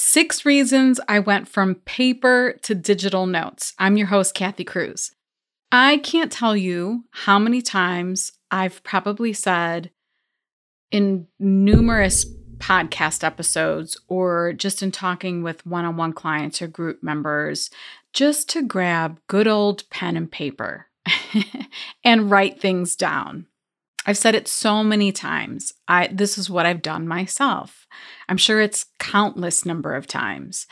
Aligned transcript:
Six 0.00 0.44
reasons 0.46 1.00
I 1.08 1.18
went 1.18 1.48
from 1.48 1.74
paper 1.74 2.56
to 2.62 2.74
digital 2.76 3.26
notes. 3.26 3.74
I'm 3.80 3.96
your 3.96 4.06
host, 4.06 4.32
Kathy 4.32 4.62
Cruz. 4.62 5.10
I 5.72 5.96
can't 5.98 6.30
tell 6.30 6.56
you 6.56 7.02
how 7.10 7.40
many 7.40 7.60
times 7.60 8.30
I've 8.48 8.80
probably 8.84 9.32
said 9.32 9.90
in 10.92 11.26
numerous 11.40 12.24
podcast 12.58 13.24
episodes 13.24 14.00
or 14.06 14.52
just 14.52 14.84
in 14.84 14.92
talking 14.92 15.42
with 15.42 15.66
one 15.66 15.84
on 15.84 15.96
one 15.96 16.12
clients 16.12 16.62
or 16.62 16.68
group 16.68 17.02
members, 17.02 17.68
just 18.12 18.48
to 18.50 18.62
grab 18.62 19.18
good 19.26 19.48
old 19.48 19.90
pen 19.90 20.16
and 20.16 20.30
paper 20.30 20.86
and 22.04 22.30
write 22.30 22.60
things 22.60 22.94
down. 22.94 23.47
I've 24.08 24.16
said 24.16 24.34
it 24.34 24.48
so 24.48 24.82
many 24.82 25.12
times. 25.12 25.74
I 25.86 26.06
this 26.06 26.38
is 26.38 26.48
what 26.48 26.64
I've 26.64 26.80
done 26.80 27.06
myself. 27.06 27.86
I'm 28.26 28.38
sure 28.38 28.58
it's 28.58 28.86
countless 28.98 29.66
number 29.66 29.94
of 29.94 30.06
times. 30.06 30.66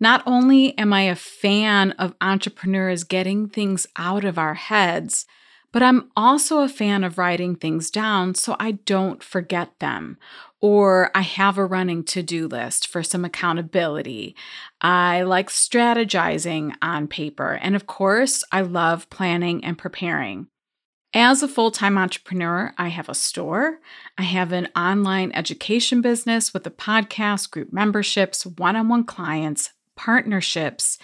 Not 0.00 0.20
only 0.26 0.76
am 0.76 0.92
I 0.92 1.02
a 1.02 1.14
fan 1.14 1.92
of 1.92 2.16
entrepreneurs 2.20 3.04
getting 3.04 3.48
things 3.48 3.86
out 3.96 4.24
of 4.24 4.36
our 4.36 4.54
heads, 4.54 5.26
but 5.70 5.84
I'm 5.84 6.10
also 6.16 6.58
a 6.58 6.68
fan 6.68 7.04
of 7.04 7.18
writing 7.18 7.54
things 7.54 7.88
down 7.88 8.34
so 8.34 8.56
I 8.58 8.72
don't 8.72 9.22
forget 9.22 9.78
them. 9.78 10.18
Or 10.60 11.12
I 11.14 11.20
have 11.20 11.58
a 11.58 11.64
running 11.64 12.02
to 12.06 12.20
do 12.20 12.48
list 12.48 12.88
for 12.88 13.04
some 13.04 13.24
accountability. 13.24 14.34
I 14.80 15.22
like 15.22 15.50
strategizing 15.50 16.74
on 16.82 17.06
paper. 17.06 17.60
And 17.62 17.76
of 17.76 17.86
course, 17.86 18.42
I 18.50 18.62
love 18.62 19.08
planning 19.08 19.64
and 19.64 19.78
preparing. 19.78 20.48
As 21.14 21.42
a 21.42 21.48
full 21.48 21.70
time 21.70 21.98
entrepreneur, 21.98 22.72
I 22.78 22.88
have 22.88 23.08
a 23.08 23.14
store. 23.14 23.80
I 24.16 24.22
have 24.22 24.50
an 24.52 24.68
online 24.74 25.30
education 25.32 26.00
business 26.00 26.54
with 26.54 26.66
a 26.66 26.70
podcast, 26.70 27.50
group 27.50 27.72
memberships, 27.72 28.46
one 28.46 28.76
on 28.76 28.88
one 28.88 29.04
clients, 29.04 29.72
partnerships, 29.94 30.98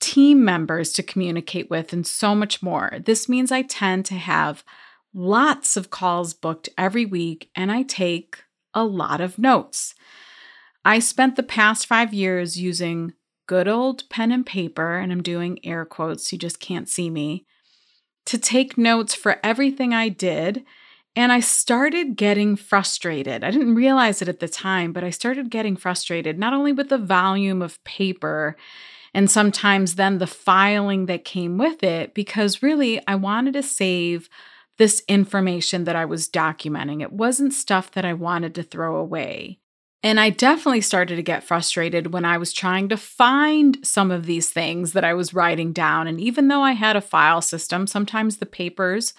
team 0.00 0.44
members 0.44 0.92
to 0.94 1.04
communicate 1.04 1.70
with, 1.70 1.92
and 1.92 2.04
so 2.04 2.34
much 2.34 2.62
more. 2.62 2.98
This 3.04 3.28
means 3.28 3.52
I 3.52 3.62
tend 3.62 4.06
to 4.06 4.14
have 4.14 4.64
lots 5.14 5.76
of 5.76 5.90
calls 5.90 6.34
booked 6.34 6.68
every 6.76 7.06
week 7.06 7.48
and 7.54 7.70
I 7.70 7.82
take 7.82 8.42
a 8.74 8.84
lot 8.84 9.20
of 9.20 9.38
notes. 9.38 9.94
I 10.84 10.98
spent 10.98 11.36
the 11.36 11.44
past 11.44 11.86
five 11.86 12.12
years 12.12 12.60
using 12.60 13.12
good 13.46 13.68
old 13.68 14.08
pen 14.10 14.32
and 14.32 14.44
paper, 14.44 14.96
and 14.96 15.12
I'm 15.12 15.22
doing 15.22 15.64
air 15.64 15.84
quotes, 15.84 16.32
you 16.32 16.38
just 16.38 16.58
can't 16.58 16.88
see 16.88 17.08
me 17.08 17.46
to 18.26 18.38
take 18.38 18.78
notes 18.78 19.14
for 19.14 19.38
everything 19.42 19.92
I 19.92 20.08
did. 20.08 20.64
And 21.16 21.30
I 21.30 21.40
started 21.40 22.16
getting 22.16 22.56
frustrated. 22.56 23.44
I 23.44 23.50
didn't 23.50 23.76
realize 23.76 24.20
it 24.20 24.28
at 24.28 24.40
the 24.40 24.48
time, 24.48 24.92
but 24.92 25.04
I 25.04 25.10
started 25.10 25.50
getting 25.50 25.76
frustrated, 25.76 26.38
not 26.38 26.52
only 26.52 26.72
with 26.72 26.88
the 26.88 26.98
volume 26.98 27.62
of 27.62 27.82
paper 27.84 28.56
and 29.14 29.30
sometimes 29.30 29.94
then 29.94 30.18
the 30.18 30.26
filing 30.26 31.06
that 31.06 31.24
came 31.24 31.56
with 31.56 31.84
it, 31.84 32.14
because 32.14 32.62
really 32.64 33.00
I 33.06 33.14
wanted 33.14 33.54
to 33.54 33.62
save 33.62 34.28
this 34.76 35.04
information 35.06 35.84
that 35.84 35.94
I 35.94 36.04
was 36.04 36.28
documenting. 36.28 37.00
It 37.00 37.12
wasn't 37.12 37.54
stuff 37.54 37.92
that 37.92 38.04
I 38.04 38.12
wanted 38.12 38.56
to 38.56 38.64
throw 38.64 38.96
away. 38.96 39.60
And 40.04 40.20
I 40.20 40.28
definitely 40.28 40.82
started 40.82 41.16
to 41.16 41.22
get 41.22 41.44
frustrated 41.44 42.12
when 42.12 42.26
I 42.26 42.36
was 42.36 42.52
trying 42.52 42.90
to 42.90 42.96
find 42.98 43.78
some 43.82 44.10
of 44.10 44.26
these 44.26 44.50
things 44.50 44.92
that 44.92 45.02
I 45.02 45.14
was 45.14 45.32
writing 45.32 45.72
down. 45.72 46.06
And 46.06 46.20
even 46.20 46.48
though 46.48 46.60
I 46.60 46.72
had 46.72 46.94
a 46.94 47.00
file 47.00 47.40
system, 47.40 47.86
sometimes 47.86 48.36
the 48.36 48.44
papers 48.44 49.14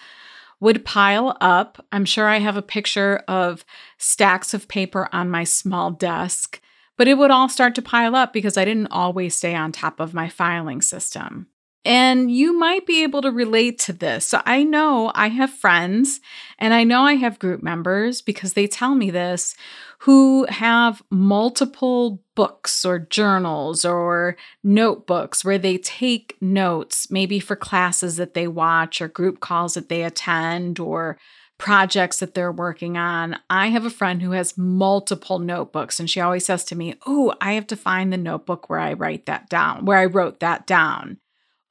would 0.60 0.84
pile 0.84 1.36
up. 1.40 1.84
I'm 1.90 2.04
sure 2.04 2.28
I 2.28 2.38
have 2.38 2.56
a 2.56 2.62
picture 2.62 3.16
of 3.26 3.64
stacks 3.98 4.54
of 4.54 4.68
paper 4.68 5.08
on 5.12 5.28
my 5.28 5.42
small 5.42 5.90
desk, 5.90 6.60
but 6.96 7.08
it 7.08 7.18
would 7.18 7.32
all 7.32 7.48
start 7.48 7.74
to 7.74 7.82
pile 7.82 8.14
up 8.14 8.32
because 8.32 8.56
I 8.56 8.64
didn't 8.64 8.92
always 8.92 9.34
stay 9.34 9.56
on 9.56 9.72
top 9.72 9.98
of 9.98 10.14
my 10.14 10.28
filing 10.28 10.80
system. 10.80 11.48
And 11.86 12.32
you 12.32 12.52
might 12.52 12.84
be 12.84 13.04
able 13.04 13.22
to 13.22 13.30
relate 13.30 13.78
to 13.80 13.92
this. 13.92 14.26
So 14.26 14.42
I 14.44 14.64
know 14.64 15.12
I 15.14 15.28
have 15.28 15.50
friends 15.50 16.20
and 16.58 16.74
I 16.74 16.82
know 16.82 17.02
I 17.02 17.14
have 17.14 17.38
group 17.38 17.62
members 17.62 18.20
because 18.20 18.54
they 18.54 18.66
tell 18.66 18.96
me 18.96 19.08
this 19.08 19.54
who 20.00 20.46
have 20.46 21.00
multiple 21.10 22.24
books 22.34 22.84
or 22.84 22.98
journals 22.98 23.84
or 23.84 24.36
notebooks 24.64 25.44
where 25.44 25.58
they 25.58 25.78
take 25.78 26.36
notes, 26.40 27.08
maybe 27.08 27.38
for 27.38 27.54
classes 27.54 28.16
that 28.16 28.34
they 28.34 28.48
watch 28.48 29.00
or 29.00 29.06
group 29.06 29.38
calls 29.38 29.74
that 29.74 29.88
they 29.88 30.02
attend 30.02 30.80
or 30.80 31.16
projects 31.56 32.18
that 32.18 32.34
they're 32.34 32.50
working 32.50 32.96
on. 32.96 33.36
I 33.48 33.68
have 33.68 33.84
a 33.84 33.90
friend 33.90 34.22
who 34.22 34.32
has 34.32 34.58
multiple 34.58 35.38
notebooks 35.38 36.00
and 36.00 36.10
she 36.10 36.18
always 36.18 36.44
says 36.44 36.64
to 36.64 36.74
me, 36.74 36.96
Oh, 37.06 37.32
I 37.40 37.52
have 37.52 37.68
to 37.68 37.76
find 37.76 38.12
the 38.12 38.16
notebook 38.16 38.68
where 38.68 38.80
I 38.80 38.92
write 38.94 39.26
that 39.26 39.48
down, 39.48 39.84
where 39.84 39.98
I 39.98 40.06
wrote 40.06 40.40
that 40.40 40.66
down. 40.66 41.18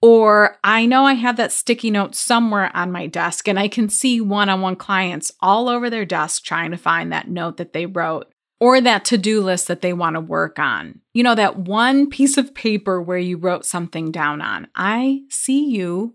Or 0.06 0.60
I 0.64 0.86
know 0.86 1.06
I 1.06 1.14
have 1.14 1.36
that 1.38 1.52
sticky 1.52 1.90
note 1.90 2.14
somewhere 2.14 2.70
on 2.76 2.92
my 2.92 3.08
desk 3.08 3.48
and 3.48 3.58
I 3.58 3.68
can 3.68 3.90
see 3.90 4.22
one 4.22 4.50
on 4.50 4.62
one 4.62 4.76
clients 4.76 5.32
all 5.40 5.68
over 5.68 5.90
their 5.90 6.06
desk 6.06 6.44
trying 6.44 6.70
to 6.70 6.78
find 6.78 7.12
that 7.12 7.28
note 7.28 7.58
that 7.58 7.74
they 7.74 7.88
wrote 7.88 8.32
or 8.60 8.80
that 8.82 9.04
to 9.06 9.18
do 9.18 9.42
list 9.42 9.68
that 9.68 9.82
they 9.82 9.94
want 9.94 10.14
to 10.14 10.20
work 10.20 10.60
on. 10.60 11.00
You 11.16 11.24
know, 11.24 11.34
that 11.34 11.58
one 11.58 12.08
piece 12.08 12.38
of 12.38 12.54
paper 12.54 13.02
where 13.02 13.18
you 13.18 13.38
wrote 13.38 13.66
something 13.66 14.12
down 14.12 14.44
on. 14.44 14.68
I 14.76 15.22
see 15.32 15.66
you. 15.66 16.14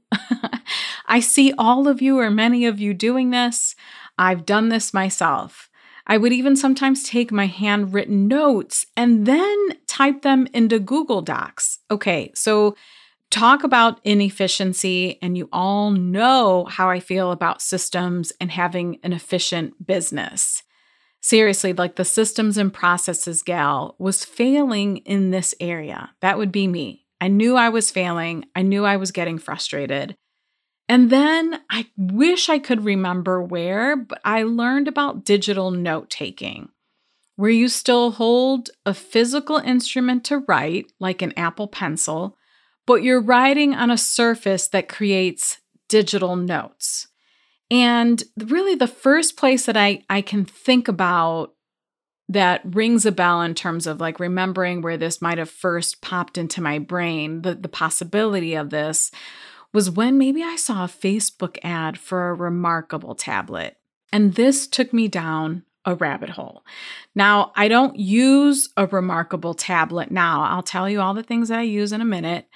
I 1.07 1.19
see 1.19 1.53
all 1.59 1.89
of 1.89 2.01
you 2.01 2.21
or 2.21 2.31
many 2.31 2.67
of 2.67 2.79
you 2.79 2.95
doing 2.95 3.31
this. 3.31 3.75
I've 4.17 4.47
done 4.47 4.69
this 4.69 4.95
myself. 4.95 5.69
I 6.07 6.17
would 6.17 6.33
even 6.33 6.55
sometimes 6.55 7.03
take 7.03 7.33
my 7.33 7.47
handwritten 7.47 8.29
notes 8.29 8.87
and 8.97 9.27
then 9.27 9.79
type 9.89 10.23
them 10.23 10.47
into 10.55 10.79
Google 10.79 11.23
Docs. 11.23 11.81
Okay, 11.91 12.31
so 12.37 12.77
talk 13.31 13.65
about 13.65 14.01
inefficiency, 14.05 15.19
and 15.23 15.37
you 15.39 15.49
all 15.53 15.91
know 15.91 16.67
how 16.67 16.91
I 16.91 17.01
feel 17.01 17.31
about 17.31 17.63
systems 17.63 18.33
and 18.41 18.51
having 18.51 18.99
an 19.03 19.13
efficient 19.13 19.87
business. 19.87 20.63
Seriously, 21.21 21.73
like 21.73 21.97
the 21.97 22.05
systems 22.05 22.57
and 22.57 22.73
processes 22.73 23.43
gal 23.43 23.95
was 23.99 24.25
failing 24.25 24.99
in 24.99 25.31
this 25.31 25.55
area. 25.61 26.11
That 26.21 26.39
would 26.39 26.51
be 26.51 26.67
me. 26.67 27.07
I 27.21 27.29
knew 27.29 27.57
I 27.57 27.69
was 27.69 27.91
failing. 27.91 28.47
I 28.57 28.63
knew 28.63 28.85
I 28.85 28.97
was 28.97 29.13
getting 29.13 29.39
frustrated. 29.39 30.17
And 30.89 31.11
then 31.11 31.61
I 31.71 31.87
wish 31.97 32.49
I 32.49 32.59
could 32.59 32.85
remember 32.85 33.43
where, 33.43 33.97
but 33.97 34.21
I 34.25 34.43
learned 34.43 34.89
about 34.89 35.25
digital 35.25 35.71
note 35.71 36.11
taking, 36.11 36.71
where 37.37 37.51
you 37.51 37.69
still 37.69 38.13
hold 38.13 38.71
a 38.85 38.95
physical 38.95 39.59
instrument 39.59 40.25
to 40.25 40.39
write, 40.39 40.91
like 40.99 41.23
an 41.23 41.33
Apple 41.37 41.69
Pencil, 41.69 42.37
but 42.91 43.05
you're 43.05 43.21
writing 43.21 43.73
on 43.73 43.89
a 43.89 43.97
surface 43.97 44.67
that 44.67 44.89
creates 44.89 45.59
digital 45.89 46.35
notes. 46.35 47.07
And 47.71 48.21
really, 48.37 48.75
the 48.75 48.89
first 48.89 49.37
place 49.37 49.67
that 49.67 49.77
I, 49.77 50.03
I 50.11 50.23
can 50.23 50.45
think 50.45 50.89
about 50.89 51.55
that 52.29 52.63
rings 52.65 53.07
a 53.07 53.13
bell 53.13 53.43
in 53.43 53.55
terms 53.55 53.87
of 53.87 54.01
like 54.01 54.19
remembering 54.19 54.83
where 54.83 54.97
this 54.97 55.23
might 55.23 55.39
have 55.39 55.49
first 55.49 56.03
popped 56.03 56.37
into 56.37 56.61
my 56.61 56.81
brain, 56.81 57.43
the, 57.43 57.55
the 57.55 57.69
possibility 57.69 58.57
of 58.57 58.71
this 58.71 59.13
was 59.73 59.89
when 59.89 60.19
maybe 60.19 60.43
I 60.43 60.57
saw 60.57 60.83
a 60.83 60.89
Facebook 60.89 61.59
ad 61.63 61.97
for 61.97 62.31
a 62.31 62.35
remarkable 62.35 63.15
tablet. 63.15 63.77
And 64.13 64.35
this 64.35 64.67
took 64.67 64.93
me 64.93 65.07
down 65.07 65.63
a 65.85 65.95
rabbit 65.95 66.31
hole. 66.31 66.65
Now, 67.15 67.53
I 67.57 67.69
don't 67.69 67.97
use 67.97 68.69
a 68.77 68.87
remarkable 68.87 69.55
tablet 69.55 70.11
now. 70.11 70.43
I'll 70.43 70.63
tell 70.63 70.89
you 70.89 71.01
all 71.01 71.15
the 71.15 71.23
things 71.23 71.49
that 71.49 71.59
I 71.59 71.63
use 71.63 71.93
in 71.93 72.01
a 72.01 72.07
minute, 72.07 72.47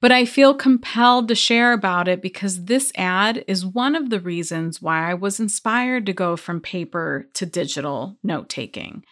but 0.00 0.12
I 0.12 0.24
feel 0.24 0.54
compelled 0.54 1.28
to 1.28 1.34
share 1.34 1.72
about 1.72 2.08
it 2.08 2.22
because 2.22 2.64
this 2.64 2.92
ad 2.96 3.44
is 3.46 3.66
one 3.66 3.94
of 3.94 4.10
the 4.10 4.20
reasons 4.20 4.80
why 4.80 5.10
I 5.10 5.14
was 5.14 5.40
inspired 5.40 6.06
to 6.06 6.12
go 6.12 6.36
from 6.36 6.60
paper 6.60 7.28
to 7.34 7.44
digital 7.44 8.16
note 8.22 8.48
taking. 8.48 9.04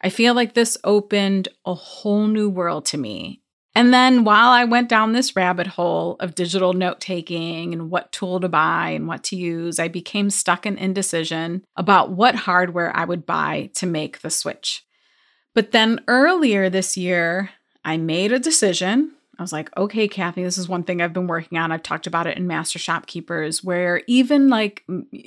I 0.00 0.08
feel 0.08 0.34
like 0.34 0.54
this 0.54 0.76
opened 0.82 1.48
a 1.64 1.74
whole 1.74 2.26
new 2.26 2.50
world 2.50 2.86
to 2.86 2.98
me. 2.98 3.41
And 3.74 3.92
then 3.92 4.24
while 4.24 4.50
I 4.50 4.64
went 4.64 4.88
down 4.88 5.12
this 5.12 5.34
rabbit 5.34 5.66
hole 5.66 6.16
of 6.20 6.34
digital 6.34 6.74
note 6.74 7.00
taking 7.00 7.72
and 7.72 7.90
what 7.90 8.12
tool 8.12 8.38
to 8.40 8.48
buy 8.48 8.90
and 8.90 9.08
what 9.08 9.24
to 9.24 9.36
use, 9.36 9.78
I 9.78 9.88
became 9.88 10.28
stuck 10.28 10.66
in 10.66 10.76
indecision 10.76 11.64
about 11.74 12.10
what 12.10 12.34
hardware 12.34 12.94
I 12.94 13.04
would 13.04 13.24
buy 13.24 13.70
to 13.74 13.86
make 13.86 14.20
the 14.20 14.30
switch. 14.30 14.84
But 15.54 15.72
then 15.72 16.00
earlier 16.06 16.68
this 16.68 16.96
year, 16.96 17.50
I 17.84 17.96
made 17.96 18.32
a 18.32 18.38
decision. 18.38 19.12
I 19.38 19.42
was 19.42 19.52
like, 19.52 19.74
okay, 19.76 20.06
Kathy, 20.06 20.42
this 20.42 20.58
is 20.58 20.68
one 20.68 20.82
thing 20.82 21.00
I've 21.00 21.14
been 21.14 21.26
working 21.26 21.56
on. 21.56 21.72
I've 21.72 21.82
talked 21.82 22.06
about 22.06 22.26
it 22.26 22.36
in 22.36 22.46
Master 22.46 22.78
Shopkeepers, 22.78 23.64
where 23.64 24.02
even 24.06 24.48
like 24.48 24.84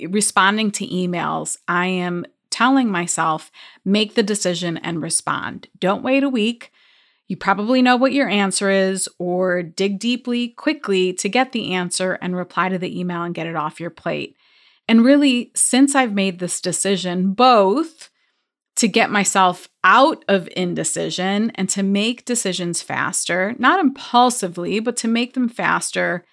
responding 0.08 0.72
to 0.72 0.88
emails, 0.88 1.58
I 1.68 1.88
am 1.88 2.26
telling 2.52 2.90
myself, 2.90 3.52
make 3.84 4.14
the 4.16 4.24
decision 4.24 4.78
and 4.78 5.02
respond. 5.02 5.68
Don't 5.80 6.04
wait 6.04 6.24
a 6.24 6.30
week. 6.30 6.72
You 7.28 7.38
probably 7.38 7.82
know 7.82 7.96
what 7.96 8.14
your 8.14 8.30
answer 8.30 8.70
is, 8.70 9.10
or 9.18 9.64
dig 9.64 10.00
deeply 10.00 10.50
quickly 10.50 11.12
to 11.14 11.30
get 11.30 11.52
the 11.52 11.74
answer 11.74 12.14
and 12.22 12.36
reply 12.36 12.70
to 12.70 12.78
the 12.78 13.00
email 13.00 13.24
and 13.24 13.34
get 13.34 13.48
it 13.48 13.56
off 13.56 13.80
your 13.80 13.90
plate. 13.90 14.38
And 14.88 15.04
really, 15.04 15.52
since 15.56 15.96
I've 15.96 16.14
made 16.14 16.38
this 16.38 16.62
decision, 16.62 17.34
both 17.34 18.10
to 18.76 18.88
get 18.88 19.10
myself 19.10 19.68
out 19.84 20.24
of 20.28 20.50
indecision 20.56 21.50
and 21.56 21.70
to 21.70 21.82
make 21.82 22.26
decisions 22.26 22.82
faster, 22.82 23.56
not 23.58 23.80
impulsively, 23.80 24.80
but 24.80 24.98
to 24.98 25.08
make 25.08 25.34
them 25.34 25.50
faster, 25.50 26.26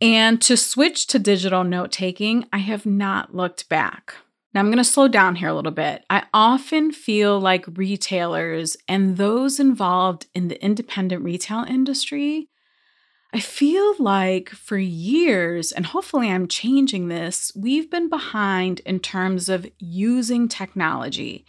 and 0.00 0.40
to 0.42 0.56
switch 0.56 1.06
to 1.08 1.18
digital 1.18 1.64
note 1.64 1.90
taking, 1.90 2.44
I 2.52 2.58
have 2.58 2.84
not 2.84 3.34
looked 3.34 3.68
back. 3.68 4.14
Now, 4.54 4.60
I'm 4.60 4.66
going 4.66 4.78
to 4.78 4.84
slow 4.84 5.08
down 5.08 5.36
here 5.36 5.48
a 5.48 5.54
little 5.54 5.72
bit. 5.72 6.04
I 6.10 6.24
often 6.34 6.92
feel 6.92 7.40
like 7.40 7.64
retailers 7.76 8.76
and 8.86 9.16
those 9.16 9.58
involved 9.58 10.26
in 10.34 10.48
the 10.48 10.62
independent 10.62 11.24
retail 11.24 11.64
industry, 11.64 12.48
I 13.32 13.40
feel 13.40 13.94
like 13.98 14.50
for 14.50 14.76
years, 14.76 15.72
and 15.72 15.86
hopefully 15.86 16.28
I'm 16.28 16.46
changing 16.48 17.08
this, 17.08 17.50
we've 17.56 17.90
been 17.90 18.10
behind 18.10 18.80
in 18.80 19.00
terms 19.00 19.48
of 19.48 19.66
using 19.78 20.48
technology. 20.48 21.46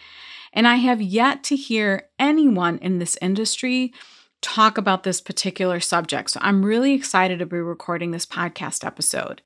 And 0.54 0.66
I 0.66 0.76
have 0.76 1.02
yet 1.02 1.44
to 1.46 1.58
hear 1.58 2.08
anyone 2.18 2.78
in 2.78 3.00
this 3.00 3.18
industry 3.22 3.94
talk 4.42 4.78
about 4.78 5.04
this 5.04 5.20
particular 5.20 5.82
subject. 5.82 6.30
So 6.30 6.40
I'm 6.42 6.64
really 6.64 6.94
excited 6.94 7.40
to 7.40 7.46
be 7.46 7.58
recording 7.58 8.12
this 8.12 8.26
podcast 8.26 8.86
episode. 8.86 9.42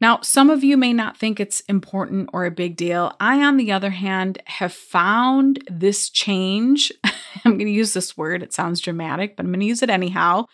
Now, 0.00 0.20
some 0.22 0.48
of 0.48 0.64
you 0.64 0.76
may 0.78 0.94
not 0.94 1.18
think 1.18 1.38
it's 1.38 1.60
important 1.60 2.30
or 2.32 2.46
a 2.46 2.50
big 2.50 2.76
deal. 2.76 3.14
I, 3.20 3.44
on 3.44 3.58
the 3.58 3.70
other 3.70 3.90
hand, 3.90 4.42
have 4.46 4.72
found 4.72 5.62
this 5.70 6.08
change. 6.08 6.90
I'm 7.04 7.52
going 7.52 7.66
to 7.66 7.70
use 7.70 7.92
this 7.92 8.16
word, 8.16 8.42
it 8.42 8.52
sounds 8.52 8.80
dramatic, 8.80 9.36
but 9.36 9.44
I'm 9.44 9.52
going 9.52 9.60
to 9.60 9.66
use 9.66 9.82
it 9.82 9.90
anyhow. 9.90 10.46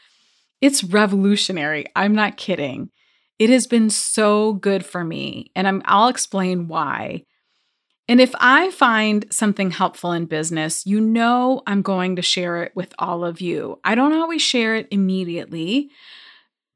It's 0.61 0.83
revolutionary. 0.83 1.87
I'm 1.95 2.15
not 2.15 2.37
kidding. 2.37 2.91
It 3.39 3.51
has 3.51 3.67
been 3.67 3.91
so 3.91 4.55
good 4.55 4.85
for 4.85 5.05
me, 5.05 5.51
and 5.55 5.69
I'm, 5.69 5.83
I'll 5.85 6.09
explain 6.09 6.69
why. 6.69 7.25
And 8.09 8.21
if 8.21 8.35
I 8.41 8.71
find 8.71 9.27
something 9.31 9.71
helpful 9.71 10.13
in 10.13 10.27
business, 10.27 10.87
you 10.87 11.01
know 11.01 11.63
I'm 11.67 11.83
going 11.83 12.17
to 12.17 12.23
share 12.23 12.63
it 12.63 12.73
with 12.75 12.95
all 12.99 13.25
of 13.25 13.41
you. 13.41 13.81
I 13.85 13.95
don't 13.95 14.15
always 14.15 14.43
share 14.43 14.77
it 14.77 14.89
immediately 14.91 15.91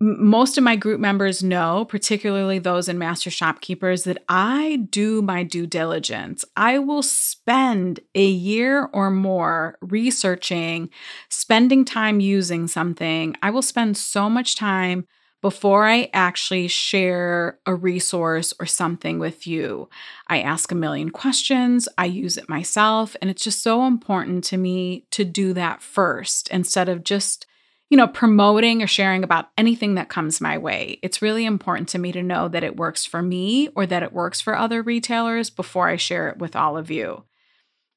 most 0.00 0.56
of 0.56 0.64
my 0.64 0.76
group 0.76 0.99
members 0.99 1.43
know, 1.43 1.85
particularly 1.85 2.58
those 2.58 2.88
in 2.88 2.99
Master 2.99 3.31
Shopkeepers, 3.31 4.05
that 4.05 4.23
I 4.29 4.87
do 4.88 5.20
my 5.20 5.43
due 5.43 5.67
diligence. 5.67 6.43
I 6.56 6.79
will 6.79 7.02
spend 7.02 8.00
a 8.14 8.26
year 8.26 8.88
or 8.94 9.11
more 9.11 9.76
researching, 9.82 10.88
spending 11.29 11.85
time 11.85 12.19
using 12.19 12.67
something. 12.67 13.37
I 13.43 13.50
will 13.50 13.62
spend 13.62 13.99
so 13.99 14.31
much 14.31 14.56
time 14.56 15.06
before 15.43 15.87
I 15.87 16.11
actually 16.12 16.69
share 16.69 17.58
a 17.67 17.75
resource 17.75 18.53
or 18.58 18.67
something 18.67 19.19
with 19.19 19.46
you. 19.46 19.88
I 20.29 20.41
ask 20.41 20.70
a 20.73 20.75
million 20.75 21.11
questions, 21.11 21.88
I 21.96 22.06
use 22.06 22.37
it 22.37 22.49
myself, 22.49 23.17
and 23.20 23.31
it's 23.31 23.44
just 23.44 23.62
so 23.62 23.87
important 23.87 24.44
to 24.44 24.56
me 24.56 25.06
to 25.12 25.25
do 25.25 25.53
that 25.55 25.82
first 25.82 26.49
instead 26.49 26.88
of 26.88 27.05
just 27.05 27.46
you 27.91 27.97
know, 27.97 28.07
promoting 28.07 28.83
or 28.83 28.87
sharing 28.87 29.25
about 29.25 29.49
anything 29.59 29.97
that 29.97 30.09
comes 30.09 30.41
my 30.41 30.57
way. 30.57 31.01
It's 31.03 31.21
really 31.21 31.45
important 31.45 31.89
to 31.91 31.99
me 31.99 32.13
to 32.13 32.23
know 32.23 32.47
that 32.47 32.63
it 32.63 32.77
works 32.77 33.05
for 33.05 33.21
me 33.21 33.69
or 33.75 33.85
that 33.85 34.05
it 34.05 34.13
works 34.13 34.41
for 34.41 34.57
other 34.57 34.81
retailers 34.81 35.51
before 35.51 35.89
I 35.89 35.97
share 35.97 36.29
it 36.29 36.39
with 36.39 36.55
all 36.55 36.77
of 36.77 36.91
you. 36.91 37.25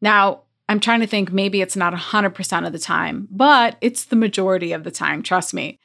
Now, 0.02 0.42
I'm 0.68 0.80
trying 0.80 1.02
to 1.02 1.08
think 1.08 1.32
maybe 1.32 1.62
it's 1.62 1.76
not 1.76 1.94
100% 1.94 2.66
of 2.66 2.74
the 2.74 2.80
time, 2.80 3.28
but 3.30 3.78
it's 3.82 4.06
the 4.06 4.16
majority 4.16 4.74
of 4.74 4.84
the 4.84 4.92
time, 4.92 5.22
trust 5.22 5.54
me. 5.54 5.80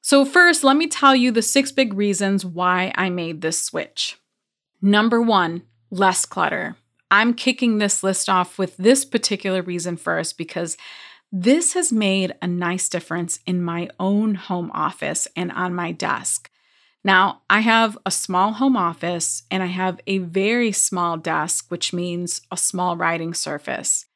So, 0.00 0.24
first, 0.24 0.64
let 0.64 0.76
me 0.76 0.88
tell 0.88 1.14
you 1.14 1.30
the 1.30 1.42
six 1.42 1.70
big 1.70 1.94
reasons 1.94 2.44
why 2.44 2.92
I 2.96 3.10
made 3.10 3.40
this 3.40 3.62
switch. 3.62 4.18
Number 4.82 5.20
one, 5.20 5.62
less 5.90 6.24
clutter. 6.24 6.76
I'm 7.10 7.34
kicking 7.34 7.78
this 7.78 8.02
list 8.02 8.28
off 8.28 8.58
with 8.58 8.76
this 8.76 9.04
particular 9.04 9.62
reason 9.62 9.96
first 9.96 10.36
because 10.36 10.76
this 11.30 11.74
has 11.74 11.92
made 11.92 12.34
a 12.40 12.46
nice 12.46 12.88
difference 12.88 13.38
in 13.46 13.62
my 13.62 13.88
own 14.00 14.34
home 14.34 14.70
office 14.72 15.28
and 15.36 15.52
on 15.52 15.74
my 15.74 15.92
desk. 15.92 16.50
Now, 17.04 17.42
I 17.48 17.60
have 17.60 17.96
a 18.04 18.10
small 18.10 18.52
home 18.52 18.76
office 18.76 19.42
and 19.50 19.62
I 19.62 19.66
have 19.66 20.00
a 20.06 20.18
very 20.18 20.72
small 20.72 21.16
desk, 21.16 21.66
which 21.68 21.92
means 21.92 22.40
a 22.50 22.56
small 22.56 22.96
writing 22.96 23.34
surface. 23.34 24.06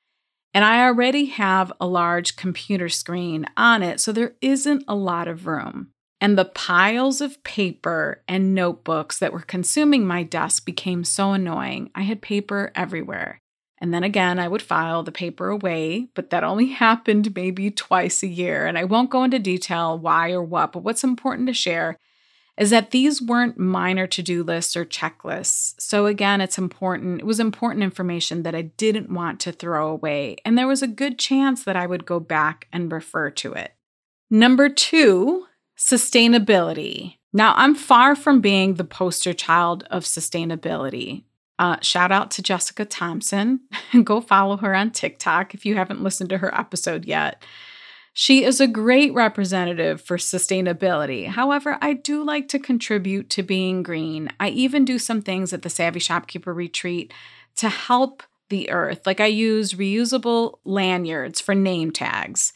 And 0.54 0.64
I 0.64 0.84
already 0.84 1.26
have 1.26 1.72
a 1.80 1.86
large 1.86 2.36
computer 2.36 2.88
screen 2.88 3.46
on 3.56 3.82
it, 3.82 4.00
so 4.00 4.12
there 4.12 4.34
isn't 4.40 4.84
a 4.86 4.94
lot 4.94 5.28
of 5.28 5.46
room. 5.46 5.88
And 6.20 6.38
the 6.38 6.44
piles 6.44 7.20
of 7.20 7.42
paper 7.42 8.22
and 8.28 8.54
notebooks 8.54 9.18
that 9.18 9.32
were 9.32 9.40
consuming 9.40 10.06
my 10.06 10.22
desk 10.22 10.64
became 10.64 11.04
so 11.04 11.32
annoying. 11.32 11.90
I 11.94 12.02
had 12.02 12.22
paper 12.22 12.70
everywhere. 12.74 13.41
And 13.82 13.92
then 13.92 14.04
again, 14.04 14.38
I 14.38 14.46
would 14.46 14.62
file 14.62 15.02
the 15.02 15.10
paper 15.10 15.48
away, 15.48 16.06
but 16.14 16.30
that 16.30 16.44
only 16.44 16.68
happened 16.84 17.34
maybe 17.34 17.68
twice 17.68 18.22
a 18.22 18.28
year. 18.28 18.64
And 18.64 18.78
I 18.78 18.84
won't 18.84 19.10
go 19.10 19.24
into 19.24 19.40
detail 19.40 19.98
why 19.98 20.30
or 20.30 20.42
what, 20.42 20.70
but 20.72 20.84
what's 20.84 21.02
important 21.02 21.48
to 21.48 21.52
share 21.52 21.98
is 22.56 22.70
that 22.70 22.92
these 22.92 23.20
weren't 23.20 23.58
minor 23.58 24.06
to 24.06 24.22
do 24.22 24.44
lists 24.44 24.76
or 24.76 24.84
checklists. 24.84 25.74
So 25.80 26.06
again, 26.06 26.40
it's 26.40 26.58
important, 26.58 27.22
it 27.22 27.26
was 27.26 27.40
important 27.40 27.82
information 27.82 28.44
that 28.44 28.54
I 28.54 28.62
didn't 28.62 29.12
want 29.12 29.40
to 29.40 29.52
throw 29.52 29.88
away. 29.88 30.36
And 30.44 30.56
there 30.56 30.68
was 30.68 30.82
a 30.82 30.86
good 30.86 31.18
chance 31.18 31.64
that 31.64 31.76
I 31.76 31.86
would 31.86 32.06
go 32.06 32.20
back 32.20 32.68
and 32.72 32.92
refer 32.92 33.30
to 33.30 33.52
it. 33.54 33.72
Number 34.30 34.68
two, 34.68 35.46
sustainability. 35.76 37.16
Now, 37.32 37.54
I'm 37.56 37.74
far 37.74 38.14
from 38.14 38.40
being 38.40 38.74
the 38.74 38.84
poster 38.84 39.32
child 39.32 39.84
of 39.90 40.04
sustainability. 40.04 41.24
Uh, 41.62 41.76
shout 41.80 42.10
out 42.10 42.32
to 42.32 42.42
Jessica 42.42 42.84
Thompson. 42.84 43.60
Go 44.02 44.20
follow 44.20 44.56
her 44.56 44.74
on 44.74 44.90
TikTok 44.90 45.54
if 45.54 45.64
you 45.64 45.76
haven't 45.76 46.02
listened 46.02 46.28
to 46.30 46.38
her 46.38 46.52
episode 46.58 47.04
yet. 47.04 47.40
She 48.12 48.42
is 48.42 48.60
a 48.60 48.66
great 48.66 49.14
representative 49.14 50.00
for 50.00 50.16
sustainability. 50.16 51.28
However, 51.28 51.78
I 51.80 51.92
do 51.92 52.24
like 52.24 52.48
to 52.48 52.58
contribute 52.58 53.30
to 53.30 53.44
being 53.44 53.84
green. 53.84 54.28
I 54.40 54.48
even 54.48 54.84
do 54.84 54.98
some 54.98 55.22
things 55.22 55.52
at 55.52 55.62
the 55.62 55.70
Savvy 55.70 56.00
Shopkeeper 56.00 56.52
Retreat 56.52 57.14
to 57.58 57.68
help 57.68 58.24
the 58.48 58.68
earth. 58.68 59.06
Like 59.06 59.20
I 59.20 59.26
use 59.26 59.74
reusable 59.74 60.58
lanyards 60.64 61.40
for 61.40 61.54
name 61.54 61.92
tags. 61.92 62.52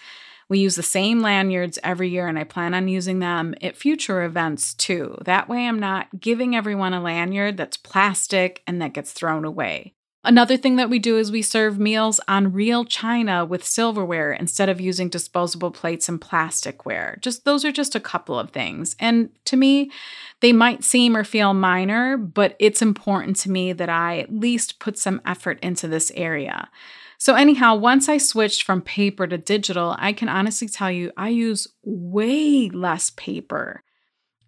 We 0.49 0.61
use 0.61 0.77
the 0.77 0.83
same 0.83 1.21
lanyards 1.21 1.79
every 1.83 2.09
year, 2.09 2.29
and 2.29 2.39
I 2.39 2.45
plan 2.45 2.75
on 2.75 2.89
using 2.89 3.19
them 3.19 3.55
at 3.63 3.77
future 3.77 4.23
events 4.23 4.75
too. 4.75 5.19
That 5.25 5.49
way, 5.49 5.67
I'm 5.67 5.81
not 5.81 6.21
giving 6.21 6.55
everyone 6.55 6.95
a 6.95 7.01
lanyard 7.01 7.57
that's 7.57 7.77
plastic 7.77 8.63
and 8.67 8.81
that 8.81 8.93
gets 8.93 9.13
thrown 9.13 9.45
away. 9.45 9.95
Another 10.27 10.57
thing 10.57 10.75
that 10.75 10.91
we 10.91 10.99
do 10.99 11.17
is 11.19 11.31
we 11.31 11.41
serve 11.41 11.79
meals 11.79 12.19
on 12.27 12.53
real 12.53 12.85
china 12.85 13.45
with 13.45 13.65
silverware 13.65 14.33
instead 14.33 14.69
of 14.69 14.81
using 14.81 15.09
disposable 15.09 15.71
plates 15.71 16.09
and 16.09 16.21
plasticware. 16.21 17.21
Just 17.21 17.45
those 17.45 17.65
are 17.65 17.71
just 17.71 17.95
a 17.95 18.01
couple 18.01 18.37
of 18.37 18.51
things. 18.51 18.97
And 18.99 19.31
to 19.45 19.57
me, 19.57 19.93
they 20.41 20.53
might 20.53 20.83
seem 20.83 21.17
or 21.17 21.23
feel 21.23 21.55
minor, 21.55 22.17
but 22.17 22.57
it's 22.59 22.83
important 22.83 23.37
to 23.39 23.51
me 23.53 23.73
that 23.73 23.89
I 23.89 24.19
at 24.19 24.35
least 24.35 24.81
put 24.81 24.99
some 24.99 25.21
effort 25.25 25.61
into 25.61 25.87
this 25.87 26.11
area. 26.17 26.71
So, 27.19 27.35
anyhow, 27.35 27.75
once 27.77 28.09
I 28.09 28.19
switched 28.19 28.63
from 28.63 28.83
paper 28.83 29.27
to 29.27 29.39
digital, 29.39 29.97
I 29.99 30.13
can 30.13 30.29
honestly 30.29 30.69
tell 30.69 30.91
you 30.91 31.13
I 31.17 31.31
use 31.31 31.67
way 31.83 32.69
less 32.69 33.11
paper. 33.11 33.83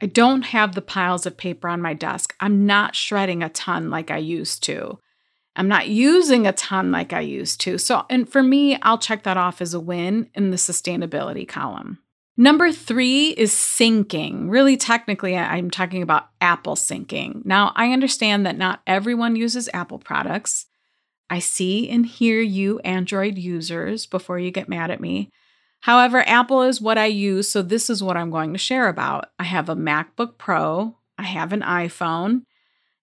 I 0.01 0.07
don't 0.07 0.43
have 0.43 0.75
the 0.75 0.83
piles 0.83 1.27
of 1.27 1.37
paper 1.37 1.69
on 1.69 1.83
my 1.83 1.95
desk. 1.95 2.35
I'm 2.41 2.67
not 2.67 2.95
shredding 2.95 3.43
a 3.43 3.49
ton 3.49 3.91
like 3.91 4.11
I 4.11 4.19
used 4.19 4.63
to. 4.65 4.99
I'm 5.57 5.67
not 5.67 5.89
using 5.89 6.47
a 6.47 6.53
ton 6.53 6.93
like 6.93 7.13
I 7.13 7.21
used 7.21 7.61
to. 7.63 7.79
So, 7.79 8.05
and 8.09 8.29
for 8.29 8.43
me, 8.43 8.79
I'll 8.83 8.99
check 8.99 9.25
that 9.25 9.37
off 9.37 9.61
as 9.61 9.75
a 9.75 9.81
win 9.81 10.31
in 10.35 10.51
the 10.51 10.57
sustainability 10.57 11.49
column. 11.49 11.99
Number 12.37 12.71
three 12.71 13.31
is 13.31 13.51
syncing. 13.51 14.49
Really, 14.49 14.77
technically, 14.77 15.37
I'm 15.37 15.73
talking 15.73 16.03
about 16.03 16.29
Apple 16.41 16.77
syncing. 16.77 17.45
Now, 17.45 17.73
I 17.75 17.91
understand 17.91 18.47
that 18.47 18.57
not 18.57 18.81
everyone 18.87 19.35
uses 19.35 19.69
Apple 19.75 19.99
products. 19.99 20.67
I 21.31 21.39
see 21.39 21.89
and 21.89 22.07
hear 22.07 22.41
you, 22.41 22.79
Android 22.81 23.37
users, 23.39 24.07
before 24.07 24.39
you 24.39 24.51
get 24.51 24.69
mad 24.69 24.91
at 24.91 25.01
me. 25.01 25.31
However, 25.81 26.27
Apple 26.27 26.63
is 26.63 26.81
what 26.81 26.99
I 26.99 27.07
use, 27.07 27.49
so 27.49 27.63
this 27.63 27.89
is 27.89 28.03
what 28.03 28.17
I'm 28.17 28.31
going 28.31 28.53
to 28.53 28.59
share 28.59 28.89
about. 28.89 29.27
I 29.39 29.45
have 29.45 29.69
a 29.69 29.77
MacBook 29.77 30.39
Pro, 30.39 30.97
I 31.17 31.23
have 31.25 31.53
an 31.53 31.61
iPhone, 31.63 32.43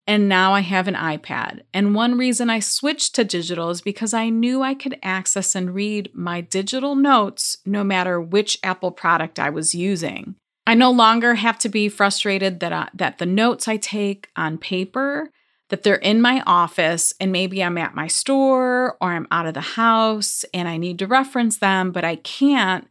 and 0.07 0.29
now 0.29 0.53
I 0.53 0.59
have 0.59 0.87
an 0.87 0.95
iPad. 0.95 1.61
And 1.73 1.95
one 1.95 2.17
reason 2.17 2.49
I 2.49 2.59
switched 2.59 3.15
to 3.15 3.23
digital 3.23 3.69
is 3.69 3.81
because 3.81 4.13
I 4.13 4.29
knew 4.29 4.61
I 4.61 4.73
could 4.73 4.99
access 5.01 5.55
and 5.55 5.73
read 5.73 6.11
my 6.13 6.41
digital 6.41 6.95
notes 6.95 7.57
no 7.65 7.83
matter 7.83 8.21
which 8.21 8.59
Apple 8.61 8.91
product 8.91 9.39
I 9.39 9.49
was 9.49 9.73
using. 9.73 10.35
I 10.67 10.73
no 10.73 10.91
longer 10.91 11.35
have 11.35 11.57
to 11.59 11.69
be 11.69 11.89
frustrated 11.89 12.59
that, 12.59 12.73
I, 12.73 12.89
that 12.93 13.17
the 13.19 13.25
notes 13.25 13.67
I 13.67 13.77
take 13.77 14.29
on 14.35 14.57
paper 14.57 15.29
that 15.69 15.83
they're 15.83 15.95
in 15.95 16.21
my 16.21 16.43
office 16.45 17.13
and 17.19 17.31
maybe 17.31 17.63
I'm 17.63 17.77
at 17.77 17.95
my 17.95 18.07
store 18.07 18.97
or 19.01 19.11
I'm 19.11 19.27
out 19.31 19.47
of 19.47 19.53
the 19.53 19.61
house 19.61 20.45
and 20.53 20.67
I 20.67 20.77
need 20.77 20.99
to 20.99 21.07
reference 21.07 21.57
them, 21.57 21.91
but 21.91 22.03
I 22.03 22.17
can't 22.17 22.87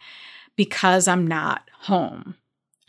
because 0.57 1.07
I'm 1.07 1.27
not 1.27 1.69
home. 1.83 2.37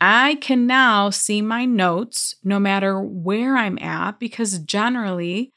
I 0.00 0.36
can 0.36 0.66
now 0.66 1.10
see 1.10 1.40
my 1.40 1.64
notes 1.64 2.36
no 2.44 2.58
matter 2.58 3.00
where 3.00 3.56
I'm 3.56 3.78
at 3.78 4.18
because 4.18 4.58
generally 4.58 5.52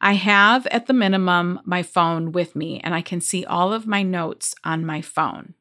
I 0.00 0.14
have 0.14 0.66
at 0.66 0.86
the 0.86 0.92
minimum 0.92 1.60
my 1.64 1.82
phone 1.82 2.32
with 2.32 2.56
me 2.56 2.80
and 2.80 2.94
I 2.94 3.02
can 3.02 3.20
see 3.20 3.44
all 3.44 3.72
of 3.72 3.86
my 3.86 4.02
notes 4.02 4.54
on 4.64 4.84
my 4.84 5.00
phone. 5.00 5.54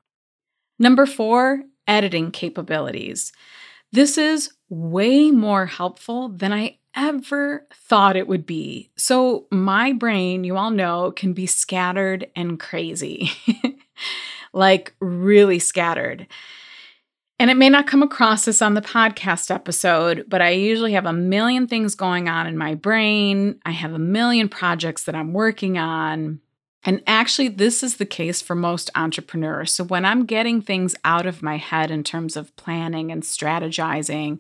Number 0.80 1.06
four, 1.06 1.64
editing 1.88 2.32
capabilities. 2.32 3.32
This 3.92 4.18
is 4.18 4.52
way 4.70 5.30
more 5.30 5.68
helpful 5.68 6.30
than 6.30 6.52
I 6.52 6.80
ever 6.96 7.66
thought 7.74 8.16
it 8.16 8.28
would 8.28 8.46
be. 8.46 8.90
So, 8.96 9.48
my 9.52 9.94
brain, 9.94 10.44
you 10.44 10.58
all 10.58 10.72
know, 10.72 11.12
can 11.12 11.34
be 11.34 11.46
scattered 11.46 12.28
and 12.36 12.60
crazy, 12.60 13.32
like 14.54 14.94
really 15.00 15.60
scattered. 15.60 16.28
And 17.40 17.50
it 17.50 17.58
may 17.58 17.70
not 17.70 17.88
come 17.88 18.04
across 18.04 18.46
this 18.46 18.62
on 18.62 18.74
the 18.74 18.82
podcast 18.82 19.54
episode, 19.54 20.26
but 20.28 20.42
I 20.42 20.52
usually 20.52 20.94
have 20.94 21.06
a 21.06 21.14
million 21.14 21.68
things 21.68 21.96
going 21.96 22.30
on 22.30 22.48
in 22.48 22.58
my 22.58 22.76
brain. 22.76 23.60
I 23.66 23.72
have 23.72 23.94
a 23.94 24.00
million 24.00 24.48
projects 24.48 25.04
that 25.04 25.16
I'm 25.16 25.34
working 25.34 25.78
on. 25.78 26.40
And 26.86 27.02
actually, 27.08 27.48
this 27.48 27.82
is 27.82 27.98
the 27.98 28.06
case 28.06 28.42
for 28.42 28.56
most 28.56 28.90
entrepreneurs. 28.96 29.74
So, 29.74 29.84
when 29.84 30.06
I'm 30.06 30.26
getting 30.26 30.62
things 30.62 30.96
out 31.04 31.26
of 31.26 31.42
my 31.42 31.58
head 31.58 31.92
in 31.92 32.04
terms 32.04 32.36
of 32.36 32.56
planning 32.56 33.12
and 33.12 33.24
strategizing, 33.24 34.40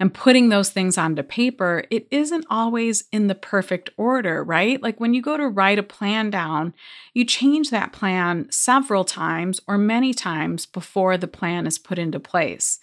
and 0.00 0.12
putting 0.12 0.48
those 0.48 0.70
things 0.70 0.98
onto 0.98 1.22
paper, 1.22 1.84
it 1.90 2.08
isn't 2.10 2.46
always 2.50 3.04
in 3.12 3.28
the 3.28 3.34
perfect 3.34 3.90
order, 3.96 4.42
right? 4.42 4.82
Like 4.82 4.98
when 4.98 5.14
you 5.14 5.22
go 5.22 5.36
to 5.36 5.48
write 5.48 5.78
a 5.78 5.84
plan 5.84 6.30
down, 6.30 6.74
you 7.12 7.24
change 7.24 7.70
that 7.70 7.92
plan 7.92 8.50
several 8.50 9.04
times 9.04 9.60
or 9.68 9.78
many 9.78 10.12
times 10.12 10.66
before 10.66 11.16
the 11.16 11.28
plan 11.28 11.66
is 11.66 11.78
put 11.78 11.98
into 11.98 12.18
place. 12.18 12.80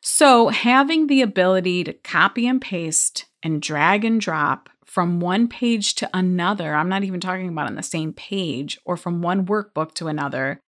So, 0.00 0.48
having 0.48 1.08
the 1.08 1.22
ability 1.22 1.84
to 1.84 1.92
copy 1.92 2.46
and 2.46 2.60
paste 2.60 3.24
and 3.42 3.60
drag 3.60 4.04
and 4.04 4.20
drop 4.20 4.70
from 4.84 5.20
one 5.20 5.48
page 5.48 5.96
to 5.96 6.08
another, 6.14 6.74
I'm 6.74 6.88
not 6.88 7.02
even 7.02 7.20
talking 7.20 7.48
about 7.48 7.66
on 7.66 7.74
the 7.74 7.82
same 7.82 8.12
page 8.12 8.78
or 8.84 8.96
from 8.96 9.22
one 9.22 9.44
workbook 9.44 9.92
to 9.94 10.06
another, 10.06 10.60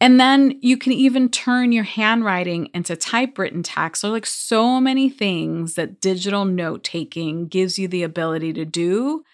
and 0.00 0.18
then 0.18 0.58
you 0.62 0.78
can 0.78 0.92
even 0.92 1.28
turn 1.28 1.72
your 1.72 1.84
handwriting 1.84 2.70
into 2.72 2.96
typewritten 2.96 3.62
text. 3.62 4.00
So, 4.00 4.10
like 4.10 4.26
so 4.26 4.80
many 4.80 5.10
things 5.10 5.74
that 5.74 6.00
digital 6.00 6.44
note 6.44 6.82
taking 6.82 7.48
gives 7.48 7.78
you 7.78 7.86
the 7.86 8.02
ability 8.02 8.54
to 8.54 8.64
do 8.64 9.24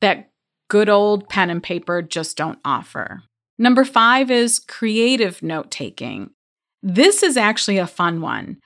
that 0.00 0.30
good 0.68 0.88
old 0.88 1.28
pen 1.28 1.50
and 1.50 1.62
paper 1.62 2.00
just 2.00 2.36
don't 2.36 2.58
offer. 2.64 3.22
Number 3.58 3.84
five 3.84 4.30
is 4.30 4.58
creative 4.58 5.42
note 5.42 5.70
taking. 5.70 6.30
This 6.82 7.22
is 7.22 7.36
actually 7.36 7.78
a 7.78 7.86
fun 7.86 8.20
one. 8.20 8.58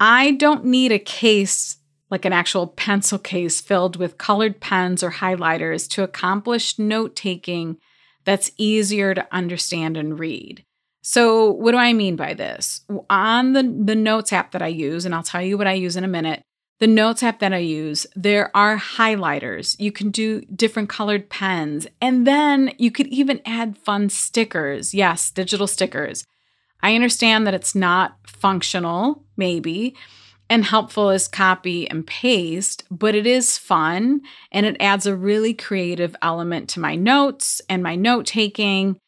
I 0.00 0.32
don't 0.32 0.64
need 0.64 0.92
a 0.92 0.98
case 0.98 1.76
like 2.10 2.24
an 2.24 2.32
actual 2.32 2.66
pencil 2.66 3.18
case 3.18 3.60
filled 3.60 3.96
with 3.96 4.16
colored 4.16 4.60
pens 4.60 5.02
or 5.02 5.10
highlighters 5.10 5.88
to 5.90 6.02
accomplish 6.02 6.78
note 6.78 7.14
taking 7.14 7.76
that's 8.24 8.50
easier 8.56 9.14
to 9.14 9.26
understand 9.30 9.96
and 9.96 10.18
read. 10.18 10.64
So, 11.10 11.52
what 11.52 11.72
do 11.72 11.78
I 11.78 11.94
mean 11.94 12.16
by 12.16 12.34
this? 12.34 12.82
On 13.08 13.54
the, 13.54 13.62
the 13.62 13.94
Notes 13.94 14.30
app 14.30 14.52
that 14.52 14.60
I 14.60 14.66
use, 14.66 15.06
and 15.06 15.14
I'll 15.14 15.22
tell 15.22 15.40
you 15.40 15.56
what 15.56 15.66
I 15.66 15.72
use 15.72 15.96
in 15.96 16.04
a 16.04 16.06
minute, 16.06 16.42
the 16.80 16.86
Notes 16.86 17.22
app 17.22 17.38
that 17.38 17.54
I 17.54 17.60
use, 17.60 18.06
there 18.14 18.54
are 18.54 18.76
highlighters. 18.76 19.74
You 19.80 19.90
can 19.90 20.10
do 20.10 20.42
different 20.54 20.90
colored 20.90 21.30
pens, 21.30 21.86
and 22.02 22.26
then 22.26 22.74
you 22.76 22.90
could 22.90 23.06
even 23.06 23.40
add 23.46 23.78
fun 23.78 24.10
stickers. 24.10 24.92
Yes, 24.92 25.30
digital 25.30 25.66
stickers. 25.66 26.26
I 26.82 26.94
understand 26.94 27.46
that 27.46 27.54
it's 27.54 27.74
not 27.74 28.18
functional, 28.26 29.24
maybe, 29.34 29.96
and 30.50 30.62
helpful 30.62 31.08
as 31.08 31.26
copy 31.26 31.88
and 31.88 32.06
paste, 32.06 32.84
but 32.90 33.14
it 33.14 33.26
is 33.26 33.56
fun 33.56 34.20
and 34.52 34.66
it 34.66 34.76
adds 34.78 35.06
a 35.06 35.16
really 35.16 35.54
creative 35.54 36.14
element 36.20 36.68
to 36.68 36.80
my 36.80 36.96
notes 36.96 37.62
and 37.66 37.82
my 37.82 37.96
note 37.96 38.26
taking. 38.26 38.98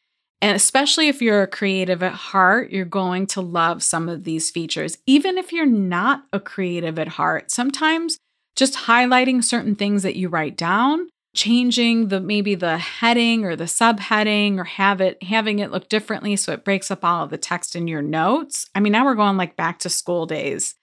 And 0.41 0.55
especially 0.55 1.07
if 1.07 1.21
you're 1.21 1.43
a 1.43 1.47
creative 1.47 2.01
at 2.01 2.13
heart, 2.13 2.71
you're 2.71 2.83
going 2.83 3.27
to 3.27 3.41
love 3.41 3.83
some 3.83 4.09
of 4.09 4.23
these 4.23 4.49
features. 4.49 4.97
Even 5.05 5.37
if 5.37 5.53
you're 5.53 5.67
not 5.67 6.23
a 6.33 6.39
creative 6.39 6.97
at 6.97 7.09
heart, 7.09 7.51
sometimes 7.51 8.17
just 8.55 8.73
highlighting 8.73 9.43
certain 9.43 9.75
things 9.75 10.01
that 10.03 10.15
you 10.15 10.29
write 10.29 10.57
down, 10.57 11.09
changing 11.35 12.07
the 12.07 12.19
maybe 12.19 12.55
the 12.55 12.79
heading 12.79 13.45
or 13.45 13.55
the 13.55 13.65
subheading 13.65 14.57
or 14.57 14.63
have 14.63 14.99
it 14.99 15.21
having 15.23 15.59
it 15.59 15.71
look 15.71 15.87
differently 15.87 16.35
so 16.35 16.51
it 16.51 16.65
breaks 16.65 16.91
up 16.91 17.05
all 17.05 17.23
of 17.23 17.29
the 17.29 17.37
text 17.37 17.75
in 17.75 17.87
your 17.87 18.01
notes. 18.01 18.67
I 18.73 18.79
mean, 18.79 18.91
now 18.91 19.05
we're 19.05 19.15
going 19.15 19.37
like 19.37 19.55
back 19.55 19.79
to 19.79 19.89
school 19.89 20.25
days 20.25 20.73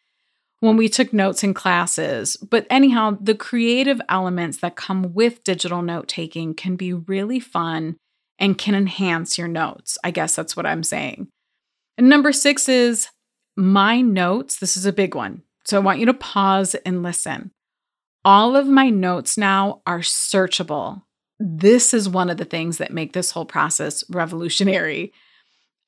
when 0.60 0.76
we 0.76 0.88
took 0.88 1.12
notes 1.12 1.42
in 1.42 1.52
classes. 1.52 2.36
But 2.36 2.66
anyhow, 2.70 3.18
the 3.20 3.34
creative 3.34 4.00
elements 4.08 4.58
that 4.58 4.76
come 4.76 5.14
with 5.14 5.44
digital 5.44 5.82
note 5.82 6.08
taking 6.08 6.54
can 6.54 6.76
be 6.76 6.92
really 6.92 7.40
fun 7.40 7.96
and 8.38 8.58
can 8.58 8.74
enhance 8.74 9.36
your 9.36 9.48
notes. 9.48 9.98
I 10.04 10.10
guess 10.10 10.36
that's 10.36 10.56
what 10.56 10.66
I'm 10.66 10.82
saying. 10.82 11.28
And 11.96 12.08
number 12.08 12.32
six 12.32 12.68
is 12.68 13.08
my 13.56 14.00
notes. 14.00 14.58
This 14.58 14.76
is 14.76 14.86
a 14.86 14.92
big 14.92 15.14
one. 15.14 15.42
So 15.64 15.76
I 15.76 15.80
want 15.80 15.98
you 15.98 16.06
to 16.06 16.14
pause 16.14 16.74
and 16.74 17.02
listen. 17.02 17.50
All 18.24 18.56
of 18.56 18.66
my 18.66 18.90
notes 18.90 19.36
now 19.36 19.82
are 19.86 20.00
searchable. 20.00 21.02
This 21.40 21.92
is 21.92 22.08
one 22.08 22.30
of 22.30 22.36
the 22.36 22.44
things 22.44 22.78
that 22.78 22.92
make 22.92 23.12
this 23.12 23.32
whole 23.32 23.44
process 23.44 24.04
revolutionary. 24.10 25.12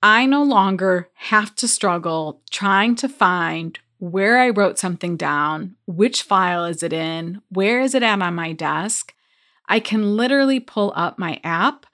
I 0.02 0.26
no 0.26 0.42
longer 0.42 1.09
have 1.14 1.54
to 1.57 1.69
struggle 1.69 2.42
trying 2.50 2.95
to 2.97 3.09
find 3.09 3.78
where 3.99 4.38
I 4.38 4.49
wrote 4.49 4.78
something 4.78 5.16
down, 5.16 5.76
which 5.87 6.23
file 6.23 6.64
is 6.64 6.83
it 6.83 6.92
in, 6.92 7.42
where 7.50 7.80
is 7.80 7.95
it 7.95 8.02
at 8.02 8.23
on 8.23 8.35
my 8.35 8.52
desk. 8.52 9.14
I 9.69 9.78
can 9.78 10.16
literally 10.16 10.59
pull 10.59 10.92
up 10.97 11.19
my 11.19 11.40
app 11.45 11.87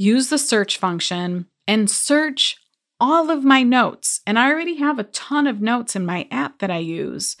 use 0.00 0.30
the 0.30 0.38
search 0.38 0.78
function 0.78 1.46
and 1.68 1.90
search 1.90 2.56
all 2.98 3.30
of 3.30 3.44
my 3.44 3.62
notes. 3.62 4.22
And 4.26 4.38
I 4.38 4.50
already 4.50 4.76
have 4.76 4.98
a 4.98 5.04
ton 5.04 5.46
of 5.46 5.60
notes 5.60 5.94
in 5.94 6.06
my 6.06 6.26
app 6.30 6.58
that 6.60 6.70
I 6.70 6.78
use. 6.78 7.36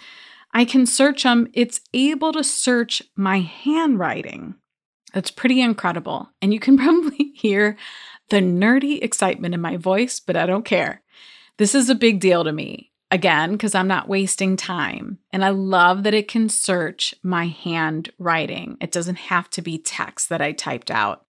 I 0.52 0.66
can 0.66 0.84
search 0.84 1.22
them. 1.22 1.48
It's 1.54 1.80
able 1.94 2.32
to 2.32 2.44
search 2.44 3.02
my 3.16 3.40
handwriting. 3.40 4.56
That's 5.14 5.30
pretty 5.30 5.62
incredible. 5.62 6.28
And 6.42 6.52
you 6.52 6.60
can 6.60 6.76
probably 6.78 7.32
hear 7.34 7.78
the 8.28 8.40
nerdy 8.40 9.02
excitement 9.02 9.54
in 9.54 9.60
my 9.60 9.78
voice, 9.78 10.20
but 10.20 10.36
I 10.36 10.44
don't 10.44 10.64
care. 10.64 11.02
This 11.56 11.74
is 11.74 11.88
a 11.88 11.94
big 11.94 12.20
deal 12.20 12.44
to 12.44 12.52
me. 12.52 12.92
Again, 13.10 13.52
because 13.52 13.74
I'm 13.74 13.88
not 13.88 14.08
wasting 14.08 14.56
time. 14.56 15.18
And 15.32 15.44
I 15.44 15.48
love 15.48 16.04
that 16.04 16.14
it 16.14 16.28
can 16.28 16.48
search 16.48 17.14
my 17.24 17.46
handwriting. 17.46 18.76
It 18.80 18.92
doesn't 18.92 19.16
have 19.16 19.50
to 19.50 19.62
be 19.62 19.78
text 19.78 20.28
that 20.28 20.40
I 20.40 20.52
typed 20.52 20.90
out. 20.92 21.24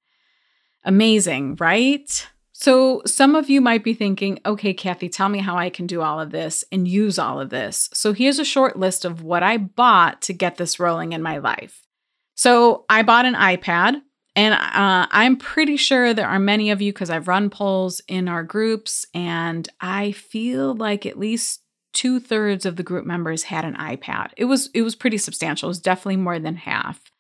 Amazing, 0.84 1.58
right? 1.60 2.28
So, 2.54 3.02
some 3.08 3.36
of 3.36 3.50
you 3.50 3.60
might 3.60 3.84
be 3.84 3.96
thinking, 3.96 4.40
okay, 4.46 4.74
Kathy, 4.74 5.10
tell 5.10 5.30
me 5.30 5.40
how 5.40 5.58
I 5.58 5.72
can 5.72 5.88
do 5.88 6.02
all 6.02 6.20
of 6.20 6.30
this 6.30 6.64
and 6.72 6.88
use 6.88 7.18
all 7.18 7.40
of 7.40 7.50
this. 7.50 7.90
So, 7.94 8.14
here's 8.14 8.38
a 8.38 8.46
short 8.46 8.78
list 8.78 9.04
of 9.04 9.24
what 9.24 9.42
I 9.42 9.58
bought 9.58 10.22
to 10.24 10.34
get 10.34 10.58
this 10.58 10.80
rolling 10.80 11.14
in 11.14 11.24
my 11.24 11.40
life. 11.40 11.88
So, 12.36 12.86
I 12.88 13.02
bought 13.02 13.26
an 13.26 13.34
iPad, 13.34 14.02
and 14.36 14.54
uh, 14.54 15.08
I'm 15.10 15.38
pretty 15.38 15.76
sure 15.76 16.14
there 16.14 16.28
are 16.28 16.40
many 16.40 16.70
of 16.70 16.82
you 16.82 16.94
because 16.94 17.10
I've 17.10 17.28
run 17.28 17.50
polls 17.50 18.00
in 18.08 18.28
our 18.28 18.44
groups, 18.44 19.08
and 19.14 19.68
I 19.80 20.12
feel 20.12 20.76
like 20.76 21.08
at 21.08 21.18
least 21.18 21.62
two 21.94 22.20
thirds 22.20 22.66
of 22.66 22.76
the 22.76 22.84
group 22.84 23.06
members 23.06 23.44
had 23.44 23.66
an 23.66 23.76
iPad. 23.76 24.32
It 24.38 24.46
was 24.46 24.70
it 24.74 24.84
was 24.84 24.96
pretty 24.96 25.18
substantial. 25.18 25.68
It 25.68 25.72
was 25.72 25.80
definitely 25.80 26.18
more 26.18 26.40
than 26.40 26.56
half. 26.56 27.11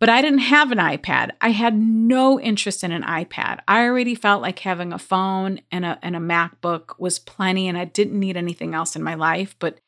But 0.00 0.08
I 0.08 0.22
didn't 0.22 0.38
have 0.38 0.72
an 0.72 0.78
iPad. 0.78 1.32
I 1.42 1.50
had 1.50 1.76
no 1.76 2.40
interest 2.40 2.82
in 2.82 2.90
an 2.90 3.02
iPad. 3.02 3.60
I 3.68 3.84
already 3.84 4.14
felt 4.14 4.40
like 4.40 4.58
having 4.60 4.94
a 4.94 4.98
phone 4.98 5.60
and 5.70 5.84
a, 5.84 5.98
and 6.02 6.16
a 6.16 6.18
MacBook 6.18 6.98
was 6.98 7.18
plenty, 7.18 7.68
and 7.68 7.76
I 7.76 7.84
didn't 7.84 8.18
need 8.18 8.38
anything 8.38 8.74
else 8.74 8.96
in 8.96 9.02
my 9.02 9.14
life. 9.14 9.54
But 9.58 9.78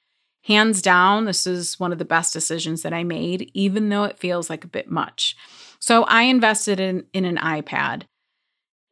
hands 0.45 0.83
down, 0.83 1.25
this 1.25 1.47
is 1.47 1.81
one 1.81 1.92
of 1.92 1.99
the 1.99 2.04
best 2.04 2.35
decisions 2.35 2.83
that 2.83 2.92
I 2.92 3.04
made, 3.04 3.50
even 3.54 3.88
though 3.88 4.04
it 4.04 4.19
feels 4.19 4.50
like 4.50 4.64
a 4.64 4.69
bit 4.69 4.90
much. 4.90 5.35
So 5.78 6.04
I 6.04 6.23
invested 6.25 6.78
in, 6.78 7.07
in 7.14 7.25
an 7.25 7.38
iPad. 7.38 8.02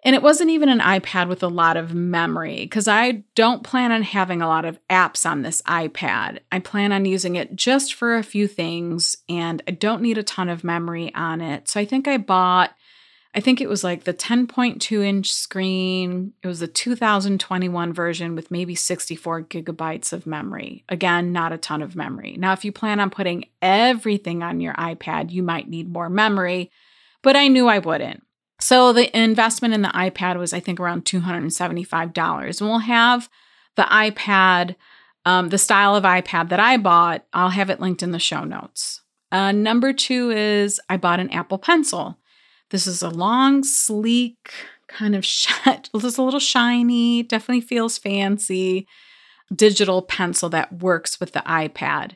And 0.02 0.14
it 0.14 0.22
wasn't 0.22 0.50
even 0.50 0.68
an 0.68 0.80
iPad 0.80 1.28
with 1.28 1.42
a 1.42 1.48
lot 1.48 1.76
of 1.76 1.94
memory 1.94 2.56
because 2.56 2.88
I 2.88 3.24
don't 3.34 3.62
plan 3.62 3.92
on 3.92 4.02
having 4.02 4.40
a 4.40 4.48
lot 4.48 4.64
of 4.64 4.78
apps 4.88 5.28
on 5.28 5.42
this 5.42 5.60
iPad. 5.62 6.38
I 6.50 6.58
plan 6.58 6.92
on 6.92 7.04
using 7.04 7.36
it 7.36 7.54
just 7.54 7.92
for 7.94 8.16
a 8.16 8.22
few 8.22 8.48
things 8.48 9.16
and 9.28 9.62
I 9.68 9.72
don't 9.72 10.02
need 10.02 10.16
a 10.16 10.22
ton 10.22 10.48
of 10.48 10.64
memory 10.64 11.14
on 11.14 11.40
it. 11.40 11.68
So 11.68 11.80
I 11.80 11.84
think 11.84 12.08
I 12.08 12.16
bought, 12.16 12.70
I 13.34 13.40
think 13.40 13.60
it 13.60 13.68
was 13.68 13.84
like 13.84 14.04
the 14.04 14.14
10.2 14.14 15.04
inch 15.04 15.32
screen. 15.32 16.32
It 16.42 16.46
was 16.46 16.60
the 16.60 16.66
2021 16.66 17.92
version 17.92 18.34
with 18.34 18.50
maybe 18.50 18.74
64 18.74 19.42
gigabytes 19.42 20.14
of 20.14 20.26
memory. 20.26 20.84
Again, 20.88 21.30
not 21.32 21.52
a 21.52 21.58
ton 21.58 21.82
of 21.82 21.94
memory. 21.94 22.36
Now, 22.38 22.54
if 22.54 22.64
you 22.64 22.72
plan 22.72 23.00
on 23.00 23.10
putting 23.10 23.44
everything 23.60 24.42
on 24.42 24.60
your 24.60 24.74
iPad, 24.74 25.30
you 25.30 25.42
might 25.42 25.68
need 25.68 25.92
more 25.92 26.08
memory, 26.08 26.70
but 27.22 27.36
I 27.36 27.48
knew 27.48 27.68
I 27.68 27.80
wouldn't. 27.80 28.22
So 28.60 28.92
the 28.92 29.16
investment 29.18 29.74
in 29.74 29.82
the 29.82 29.88
iPad 29.88 30.38
was, 30.38 30.52
I 30.52 30.60
think, 30.60 30.78
around 30.78 31.04
$275. 31.04 32.60
And 32.60 32.68
we'll 32.68 32.78
have 32.78 33.28
the 33.76 33.82
iPad, 33.84 34.76
um, 35.24 35.48
the 35.48 35.58
style 35.58 35.96
of 35.96 36.04
iPad 36.04 36.50
that 36.50 36.60
I 36.60 36.76
bought, 36.76 37.24
I'll 37.32 37.50
have 37.50 37.70
it 37.70 37.80
linked 37.80 38.02
in 38.02 38.12
the 38.12 38.18
show 38.18 38.44
notes. 38.44 39.00
Uh, 39.32 39.52
number 39.52 39.92
two 39.92 40.30
is 40.30 40.80
I 40.88 40.96
bought 40.96 41.20
an 41.20 41.30
Apple 41.30 41.58
Pencil. 41.58 42.18
This 42.70 42.86
is 42.86 43.02
a 43.02 43.10
long, 43.10 43.64
sleek, 43.64 44.52
kind 44.88 45.16
of 45.16 45.24
shut, 45.24 45.88
it's 45.94 46.18
a 46.18 46.22
little 46.22 46.40
shiny, 46.40 47.22
definitely 47.22 47.62
feels 47.62 47.98
fancy 47.98 48.86
digital 49.54 50.02
pencil 50.02 50.48
that 50.50 50.80
works 50.80 51.18
with 51.18 51.32
the 51.32 51.40
iPad. 51.40 52.12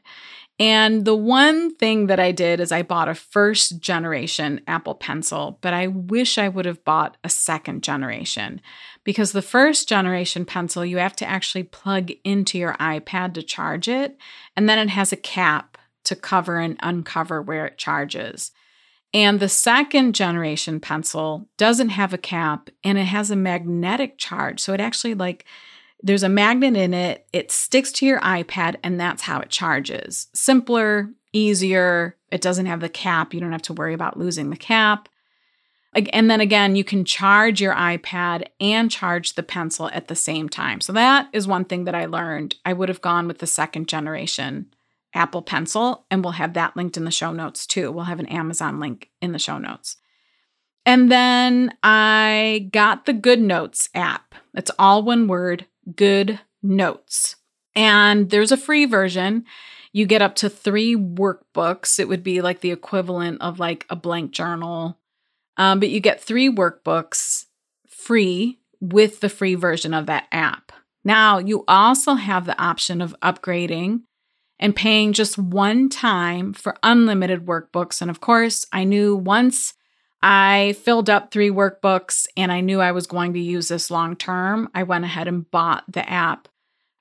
And 0.61 1.05
the 1.05 1.17
one 1.17 1.75
thing 1.75 2.07
that 2.07 2.21
I 2.21 2.31
did 2.31 2.61
is 2.61 2.71
I 2.71 2.83
bought 2.83 3.09
a 3.09 3.15
first 3.15 3.81
generation 3.81 4.61
Apple 4.69 4.95
Pencil, 4.95 5.59
but 5.61 5.75
I 5.75 5.89
wish 5.89 6.39
I 6.39 6.49
would 6.49 6.65
have 6.65 6.85
bought 6.85 7.17
a 7.25 7.29
second 7.29 7.83
generation 7.83 8.61
because 9.03 9.33
the 9.33 9.43
first 9.43 9.89
generation 9.89 10.45
pencil, 10.45 10.85
you 10.85 10.99
have 10.99 11.17
to 11.17 11.29
actually 11.29 11.65
plug 11.65 12.13
into 12.23 12.57
your 12.57 12.75
iPad 12.75 13.35
to 13.35 13.43
charge 13.43 13.89
it. 13.89 14.17
And 14.57 14.69
then 14.69 14.79
it 14.79 14.91
has 14.91 15.13
a 15.13 15.17
cap 15.17 15.77
to 16.05 16.15
cover 16.15 16.59
and 16.59 16.77
uncover 16.81 17.43
where 17.43 17.67
it 17.67 17.79
charges. 17.79 18.53
And 19.13 19.41
the 19.41 19.49
second 19.49 20.15
generation 20.15 20.79
pencil 20.81 21.49
doesn't 21.57 21.91
have 21.91 22.13
a 22.13 22.19
cap 22.19 22.71
and 22.85 22.97
it 22.99 23.05
has 23.05 23.31
a 23.31 23.37
magnetic 23.37 24.19
charge. 24.19 24.61
So 24.61 24.73
it 24.73 24.81
actually 24.81 25.15
like 25.15 25.47
there's 26.05 26.23
a 26.23 26.29
magnet 26.29 26.77
in 26.77 26.93
it, 26.93 27.27
it 27.33 27.51
sticks 27.51 27.91
to 27.93 28.07
your 28.07 28.21
iPad, 28.21 28.77
and 28.85 29.01
that's 29.01 29.23
how 29.23 29.41
it 29.41 29.49
charges. 29.49 30.29
Simpler, 30.35 31.09
easier. 31.33 32.17
It 32.31 32.43
doesn't 32.43 32.67
have 32.67 32.81
the 32.81 32.91
cap. 32.91 33.33
You 33.33 33.41
don't 33.41 33.53
have 33.53 33.63
to 33.63 33.73
worry 33.73 33.95
about 33.95 34.19
losing 34.19 34.51
the 34.51 34.57
cap. 34.57 35.09
And 36.13 36.29
then 36.29 36.41
again, 36.41 36.77
you 36.77 36.85
can 36.85 37.07
charge 37.07 37.61
your 37.61 37.75
iPad 37.75 38.49
and 38.61 38.91
charge 38.91 39.35
the 39.35 39.43
pencil 39.43 39.89
at 39.95 40.09
the 40.09 40.15
same 40.15 40.49
time. 40.49 40.83
So 40.83 40.93
that 40.93 41.29
is 41.33 41.47
one 41.47 41.65
thing 41.65 41.85
that 41.85 41.95
I 41.95 42.05
learned. 42.05 42.57
I 42.67 42.75
would 42.75 42.91
have 42.91 43.01
gone 43.01 43.27
with 43.27 43.39
the 43.39 43.47
second 43.47 43.89
generation 43.89 44.67
Apple 45.15 45.43
Pencil, 45.43 46.05
and 46.11 46.23
we'll 46.23 46.33
have 46.33 46.53
that 46.55 46.77
linked 46.77 46.97
in 46.97 47.05
the 47.05 47.11
show 47.13 47.33
notes 47.33 47.67
too. 47.67 47.91
We'll 47.91 48.05
have 48.05 48.21
an 48.21 48.27
Amazon 48.27 48.79
link 48.79 49.11
in 49.23 49.33
the 49.33 49.39
show 49.39 49.57
notes. 49.57 49.97
And 50.85 51.11
then 51.11 51.73
I 51.83 52.69
got 52.73 53.07
the 53.07 53.15
Good 53.15 53.41
Notes 53.41 53.89
app. 53.95 54.35
It's 54.53 54.73
all 54.79 55.03
one 55.03 55.29
word 55.29 55.67
Good 55.95 56.41
Notes. 56.63 57.37
And 57.75 58.31
there's 58.31 58.53
a 58.53 58.57
free 58.57 58.87
version. 58.87 59.45
You 59.93 60.07
get 60.07 60.23
up 60.23 60.35
to 60.37 60.49
three 60.49 60.97
workbooks. 60.97 61.99
It 61.99 62.09
would 62.09 62.23
be 62.23 62.41
like 62.41 62.61
the 62.61 62.71
equivalent 62.71 63.41
of 63.41 63.59
like 63.59 63.87
a 63.91 63.97
blank 63.97 64.33
journal. 64.33 64.99
Um, 65.57 65.81
but 65.81 65.91
you 65.91 66.01
get 66.01 66.21
three 66.21 66.51
workbooks 66.51 67.45
free 67.89 68.59
with 68.81 69.21
the 69.21 69.29
free 69.29 69.55
version 69.55 69.95
of 69.95 70.07
that 70.07 70.27
app. 70.33 70.73
Now, 71.05 71.39
you 71.39 71.65
also 71.69 72.15
have 72.15 72.47
the 72.47 72.61
option 72.61 73.01
of 73.01 73.15
upgrading 73.23 74.03
and 74.59 74.75
paying 74.75 75.13
just 75.13 75.37
one 75.37 75.89
time 75.89 76.53
for 76.53 76.77
unlimited 76.83 77.47
workbooks. 77.47 78.01
And 78.01 78.11
of 78.11 78.21
course, 78.21 78.67
I 78.73 78.85
knew 78.85 79.17
once 79.17 79.75
I 80.27 80.75
filled 80.83 81.11
up 81.11 81.31
three 81.31 81.51
workbooks 81.51 82.27
and 82.35 82.51
I 82.51 82.63
knew 82.63 82.81
I 82.81 82.93
was 82.93 83.07
going 83.07 83.35
to 83.35 83.39
use 83.39 83.69
this 83.69 83.91
long 83.91 84.17
term. 84.17 84.71
I 84.75 84.83
went 84.83 85.05
ahead 85.05 85.29
and 85.29 85.51
bought 85.51 85.85
the 85.87 86.09
app 86.09 86.49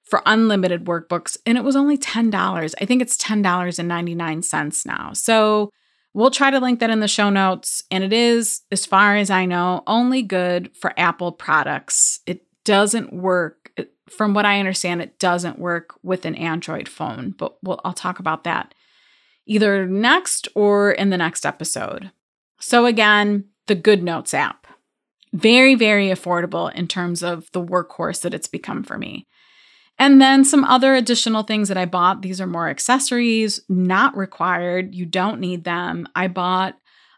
for 0.03 0.21
unlimited 0.25 0.83
workbooks 0.83 1.37
and 1.45 1.57
it 1.57 1.63
was 1.63 1.77
only 1.77 1.97
$10. 1.97 2.73
I 2.81 2.85
think 2.85 3.01
it's 3.01 3.15
$10.99 3.15 4.85
now. 4.85 5.13
So 5.13 5.69
we'll 6.13 6.31
try 6.31 6.51
to 6.51 6.59
link 6.59 6.81
that 6.81 6.89
in 6.89 6.99
the 6.99 7.07
show 7.07 7.29
notes. 7.29 7.81
And 7.89 8.03
it 8.03 8.11
is, 8.11 8.63
as 8.73 8.85
far 8.85 9.15
as 9.15 9.29
I 9.29 9.45
know, 9.45 9.83
only 9.87 10.21
good 10.21 10.75
for 10.75 10.91
Apple 10.99 11.31
products. 11.31 12.19
It 12.27 12.45
doesn't 12.65 13.13
work, 13.13 13.71
from 14.09 14.33
what 14.33 14.45
I 14.45 14.59
understand, 14.59 15.01
it 15.01 15.17
doesn't 15.17 15.57
work 15.57 15.95
with 16.03 16.25
an 16.25 16.35
Android 16.35 16.89
phone, 16.89 17.33
but 17.37 17.55
we'll, 17.63 17.79
I'll 17.85 17.93
talk 17.93 18.19
about 18.19 18.43
that 18.43 18.73
either 19.45 19.85
next 19.85 20.49
or 20.55 20.91
in 20.91 21.09
the 21.09 21.17
next 21.17 21.45
episode. 21.45 22.11
So, 22.65 22.85
again, 22.85 23.49
the 23.67 23.75
Good 23.75 24.01
Notes 24.01 24.33
app. 24.33 24.67
Very, 25.33 25.75
very 25.75 26.07
affordable 26.07 26.73
in 26.73 26.87
terms 26.87 27.21
of 27.21 27.51
the 27.51 27.61
workhorse 27.61 28.21
that 28.21 28.33
it's 28.33 28.47
become 28.47 28.83
for 28.83 28.97
me. 28.97 29.27
And 29.99 30.21
then 30.21 30.45
some 30.45 30.63
other 30.63 30.95
additional 30.95 31.43
things 31.43 31.67
that 31.67 31.77
I 31.77 31.85
bought. 31.85 32.21
These 32.21 32.39
are 32.39 32.47
more 32.47 32.69
accessories, 32.69 33.59
not 33.67 34.15
required. 34.15 34.95
You 34.95 35.05
don't 35.05 35.41
need 35.41 35.65
them. 35.65 36.07
I 36.15 36.29
bought 36.29 36.75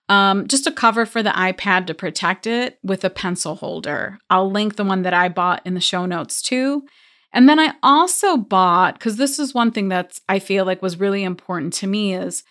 um, 0.09 0.47
just 0.47 0.65
a 0.65 0.71
cover 0.71 1.05
for 1.05 1.21
the 1.21 1.29
iPad 1.29 1.85
to 1.87 1.93
protect 1.93 2.47
it 2.47 2.79
with 2.83 3.05
a 3.05 3.11
pencil 3.11 3.53
holder. 3.55 4.17
I'll 4.31 4.49
link 4.49 4.77
the 4.77 4.83
one 4.83 5.03
that 5.03 5.13
I 5.13 5.29
bought 5.29 5.61
in 5.63 5.75
the 5.75 5.79
show 5.79 6.07
notes 6.07 6.41
too. 6.41 6.85
And 7.31 7.47
then 7.47 7.59
I 7.59 7.73
also 7.83 8.35
bought, 8.35 8.95
because 8.95 9.17
this 9.17 9.37
is 9.37 9.53
one 9.53 9.71
thing 9.71 9.89
that 9.89 10.19
I 10.27 10.39
feel 10.39 10.65
like 10.65 10.81
was 10.81 10.99
really 10.99 11.23
important 11.23 11.73
to 11.73 11.87
me, 11.87 12.15
is 12.15 12.43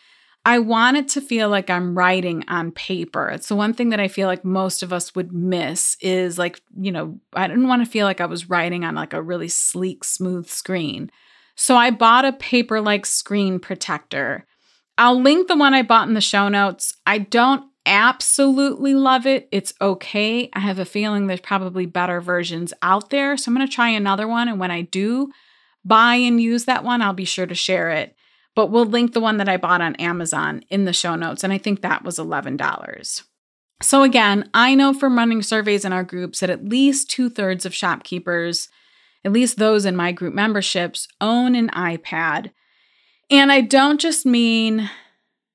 I 0.46 0.58
want 0.58 0.98
it 0.98 1.08
to 1.08 1.22
feel 1.22 1.48
like 1.48 1.70
I'm 1.70 1.96
writing 1.96 2.44
on 2.48 2.70
paper. 2.70 3.28
It's 3.28 3.48
the 3.48 3.56
one 3.56 3.72
thing 3.72 3.88
that 3.90 4.00
I 4.00 4.08
feel 4.08 4.28
like 4.28 4.44
most 4.44 4.82
of 4.82 4.92
us 4.92 5.14
would 5.14 5.32
miss 5.32 5.96
is 6.00 6.38
like, 6.38 6.60
you 6.78 6.92
know, 6.92 7.18
I 7.32 7.46
didn't 7.46 7.68
want 7.68 7.82
to 7.84 7.90
feel 7.90 8.04
like 8.06 8.20
I 8.20 8.26
was 8.26 8.50
writing 8.50 8.84
on 8.84 8.94
like 8.94 9.14
a 9.14 9.22
really 9.22 9.48
sleek, 9.48 10.04
smooth 10.04 10.48
screen. 10.48 11.10
So 11.56 11.76
I 11.76 11.90
bought 11.90 12.26
a 12.26 12.32
paper 12.32 12.80
like 12.80 13.06
screen 13.06 13.58
protector. 13.58 14.46
I'll 14.98 15.20
link 15.20 15.48
the 15.48 15.56
one 15.56 15.72
I 15.72 15.82
bought 15.82 16.08
in 16.08 16.14
the 16.14 16.20
show 16.20 16.48
notes. 16.48 16.94
I 17.06 17.18
don't 17.18 17.64
absolutely 17.86 18.94
love 18.94 19.26
it. 19.26 19.48
It's 19.50 19.72
okay. 19.80 20.50
I 20.52 20.60
have 20.60 20.78
a 20.78 20.84
feeling 20.84 21.26
there's 21.26 21.40
probably 21.40 21.86
better 21.86 22.20
versions 22.20 22.74
out 22.82 23.08
there. 23.08 23.36
So 23.38 23.48
I'm 23.48 23.56
going 23.56 23.66
to 23.66 23.72
try 23.72 23.88
another 23.88 24.28
one. 24.28 24.48
And 24.48 24.60
when 24.60 24.70
I 24.70 24.82
do 24.82 25.30
buy 25.86 26.16
and 26.16 26.40
use 26.40 26.66
that 26.66 26.84
one, 26.84 27.00
I'll 27.00 27.14
be 27.14 27.24
sure 27.24 27.46
to 27.46 27.54
share 27.54 27.90
it 27.90 28.14
but 28.54 28.70
we'll 28.70 28.86
link 28.86 29.12
the 29.12 29.20
one 29.20 29.38
that 29.38 29.48
I 29.48 29.56
bought 29.56 29.80
on 29.80 29.96
Amazon 29.96 30.62
in 30.70 30.84
the 30.84 30.92
show 30.92 31.14
notes. 31.14 31.42
And 31.42 31.52
I 31.52 31.58
think 31.58 31.82
that 31.82 32.04
was 32.04 32.18
$11. 32.18 33.22
So, 33.82 34.02
again, 34.02 34.48
I 34.54 34.74
know 34.74 34.94
from 34.94 35.16
running 35.16 35.42
surveys 35.42 35.84
in 35.84 35.92
our 35.92 36.04
groups 36.04 36.40
that 36.40 36.50
at 36.50 36.64
least 36.64 37.10
two 37.10 37.28
thirds 37.28 37.66
of 37.66 37.74
shopkeepers, 37.74 38.68
at 39.24 39.32
least 39.32 39.58
those 39.58 39.84
in 39.84 39.96
my 39.96 40.12
group 40.12 40.34
memberships, 40.34 41.08
own 41.20 41.54
an 41.54 41.68
iPad. 41.70 42.52
And 43.30 43.50
I 43.50 43.60
don't 43.62 44.00
just 44.00 44.24
mean 44.24 44.88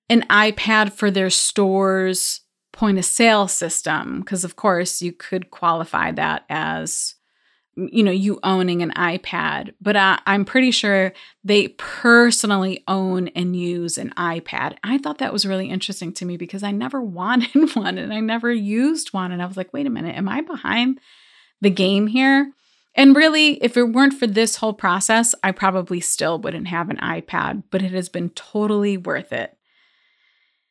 an 0.09 0.23
iPad 0.29 0.91
for 0.91 1.09
their 1.09 1.29
store's 1.29 2.41
point 2.71 2.97
of 2.97 3.05
sale 3.05 3.47
system, 3.47 4.19
because 4.19 4.43
of 4.43 4.55
course 4.55 5.01
you 5.01 5.12
could 5.12 5.51
qualify 5.51 6.12
that 6.12 6.45
as 6.49 7.15
you 7.92 8.04
know 8.04 8.12
you 8.12 8.39
owning 8.44 8.82
an 8.82 8.92
ipad 8.92 9.74
but 9.82 9.96
I, 9.96 10.20
i'm 10.26 10.46
pretty 10.46 10.72
sure 10.72 11.13
they 11.44 11.70
personally 11.70 12.84
own 12.88 13.30
and 13.30 13.56
use 13.56 13.98
an 13.98 14.12
ipad. 14.18 14.78
I 14.84 14.98
thought 14.98 15.20
that 15.20 15.34
was 15.34 15.46
really 15.46 15.70
interesting 15.70 16.13
to 16.13 16.26
me 16.26 16.38
because 16.38 16.63
i 16.63 16.72
never 16.72 17.02
wanted 17.20 17.76
one 17.76 17.98
and 17.98 18.13
i 18.13 18.20
never 18.20 18.52
used 18.52 19.13
one. 19.13 19.32
And 19.32 19.42
i 19.42 19.46
was 19.46 19.58
like 19.58 19.74
wait 19.74 19.88
a 19.88 19.89
minute 19.89 20.15
am 20.15 20.30
i 20.30 20.42
behind 20.42 21.00
the 21.62 21.70
game 21.70 22.08
here? 22.08 22.54
And 22.96 23.15
really 23.15 23.63
if 23.63 23.78
it 23.78 23.84
weren't 23.84 24.13
for 24.13 24.28
this 24.28 24.58
whole 24.58 24.74
process 24.74 25.36
i 25.44 25.52
probably 25.52 26.00
still 26.00 26.39
wouldn't 26.39 26.68
have 26.68 26.89
an 26.89 26.98
ipad 26.98 27.63
but 27.72 27.82
it 27.82 27.92
has 27.92 28.10
been 28.10 28.30
totally 28.32 28.98
worth 28.98 29.32
it 29.32 29.56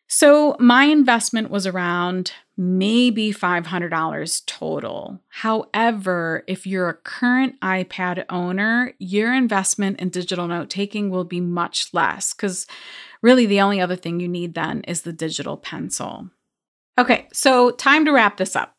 so 0.08 0.56
my 0.58 0.84
investment 0.84 1.50
was 1.50 1.66
around 1.66 2.32
maybe 2.56 3.32
$500 3.32 4.46
total. 4.46 5.20
However, 5.28 6.44
if 6.48 6.66
you're 6.66 6.88
a 6.88 6.94
current 6.94 7.60
iPad 7.60 8.24
owner, 8.30 8.94
your 8.98 9.32
investment 9.32 10.00
in 10.00 10.08
digital 10.08 10.48
note 10.48 10.70
taking 10.70 11.10
will 11.10 11.24
be 11.24 11.40
much 11.40 11.88
less 11.92 12.32
because 12.32 12.66
really 13.22 13.46
the 13.46 13.60
only 13.60 13.80
other 13.80 13.96
thing 13.96 14.18
you 14.18 14.28
need 14.28 14.54
then 14.54 14.80
is 14.88 15.02
the 15.02 15.12
digital 15.12 15.56
pencil. 15.56 16.30
Okay, 16.98 17.28
so 17.32 17.70
time 17.70 18.04
to 18.06 18.12
wrap 18.12 18.38
this 18.38 18.56
up. 18.56 18.76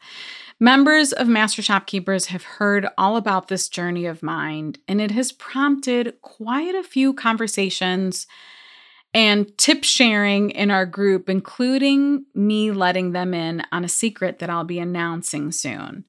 Members 0.60 1.14
of 1.14 1.30
Master 1.30 1.62
Shopkeepers 1.62 2.26
have 2.26 2.44
heard 2.44 2.90
all 2.98 3.16
about 3.16 3.48
this 3.48 3.70
journey 3.70 4.06
of 4.06 4.22
mine, 4.22 4.76
and 4.90 5.00
it 5.00 5.12
has 5.12 5.32
prompted 5.32 6.16
quite 6.22 6.76
a 6.76 6.84
few 6.84 7.14
conversations 7.14 8.28
and 9.14 9.58
tip 9.58 9.84
sharing 9.84 10.52
in 10.52 10.70
our 10.72 10.86
group, 10.86 11.30
including 11.30 12.26
me 12.36 12.72
letting 12.72 13.12
them 13.12 13.34
in 13.34 13.64
on 13.72 13.84
a 13.84 13.90
secret 13.90 14.40
that 14.40 14.50
I'll 14.50 14.64
be 14.64 14.80
announcing 14.80 15.52
soon. 15.52 16.06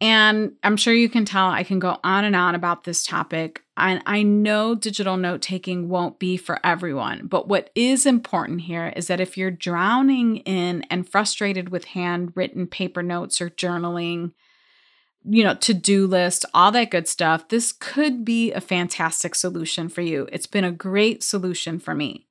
And 0.00 0.52
I'm 0.62 0.76
sure 0.76 0.92
you 0.92 1.08
can 1.08 1.24
tell 1.24 1.48
I 1.48 1.62
can 1.62 1.78
go 1.78 1.98
on 2.04 2.24
and 2.24 2.36
on 2.36 2.54
about 2.54 2.84
this 2.84 3.06
topic. 3.06 3.62
And 3.76 4.02
I 4.04 4.22
know 4.22 4.74
digital 4.74 5.16
note 5.16 5.40
taking 5.40 5.88
won't 5.88 6.18
be 6.18 6.36
for 6.36 6.60
everyone, 6.64 7.26
but 7.26 7.48
what 7.48 7.70
is 7.74 8.04
important 8.04 8.62
here 8.62 8.92
is 8.96 9.06
that 9.06 9.20
if 9.20 9.38
you're 9.38 9.50
drowning 9.50 10.38
in 10.38 10.82
and 10.90 11.08
frustrated 11.08 11.70
with 11.70 11.86
handwritten 11.86 12.66
paper 12.66 13.02
notes 13.02 13.40
or 13.40 13.48
journaling, 13.48 14.32
you 15.24 15.42
know, 15.42 15.54
to 15.54 15.72
do 15.72 16.06
list, 16.06 16.44
all 16.52 16.70
that 16.72 16.90
good 16.90 17.08
stuff, 17.08 17.48
this 17.48 17.72
could 17.72 18.24
be 18.24 18.52
a 18.52 18.60
fantastic 18.60 19.34
solution 19.34 19.88
for 19.88 20.02
you. 20.02 20.28
It's 20.30 20.46
been 20.46 20.64
a 20.64 20.72
great 20.72 21.22
solution 21.22 21.78
for 21.78 21.94
me. 21.94 22.26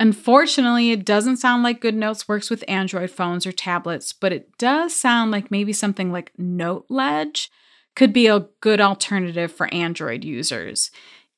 Unfortunately, 0.00 0.92
it 0.92 1.04
doesn't 1.04 1.38
sound 1.38 1.62
like 1.64 1.80
GoodNotes 1.80 2.28
works 2.28 2.50
with 2.50 2.64
Android 2.68 3.10
phones 3.10 3.46
or 3.46 3.52
tablets, 3.52 4.12
but 4.12 4.32
it 4.32 4.56
does 4.56 4.94
sound 4.94 5.32
like 5.32 5.50
maybe 5.50 5.72
something 5.72 6.12
like 6.12 6.32
NoteLedge 6.38 7.48
could 7.96 8.12
be 8.12 8.28
a 8.28 8.46
good 8.60 8.80
alternative 8.80 9.50
for 9.50 9.72
Android 9.74 10.22
users. 10.22 10.92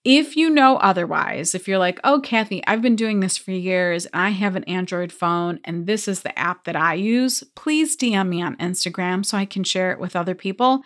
If 0.05 0.37
you 0.37 0.51
know 0.51 0.77
otherwise, 0.77 1.55
if 1.55 1.67
you're 1.67 1.79
like, 1.79 2.01
oh, 2.05 2.21
Kathy, 2.21 2.63
I've 2.67 2.83
been 2.83 2.97
doing 2.97 3.21
this 3.21 3.39
for 3.39 3.51
years 3.51 4.07
and 4.07 4.23
I 4.23 4.31
have 4.31 4.57
an 4.57 4.65
Android 4.65 5.13
phone 5.13 5.61
and 5.65 5.87
this 5.87 6.07
is 6.07 6.21
the 6.21 6.39
app 6.39 6.65
that 6.65 6.77
I 6.77 6.95
use, 6.95 7.43
please 7.55 7.97
DM 7.97 8.29
me 8.29 8.43
on 8.43 8.57
Instagram 8.57 9.25
so 9.25 9.39
I 9.39 9.45
can 9.47 9.65
share 9.65 9.91
it 9.93 10.01
with 10.01 10.17
other 10.17 10.35
people. 10.35 10.83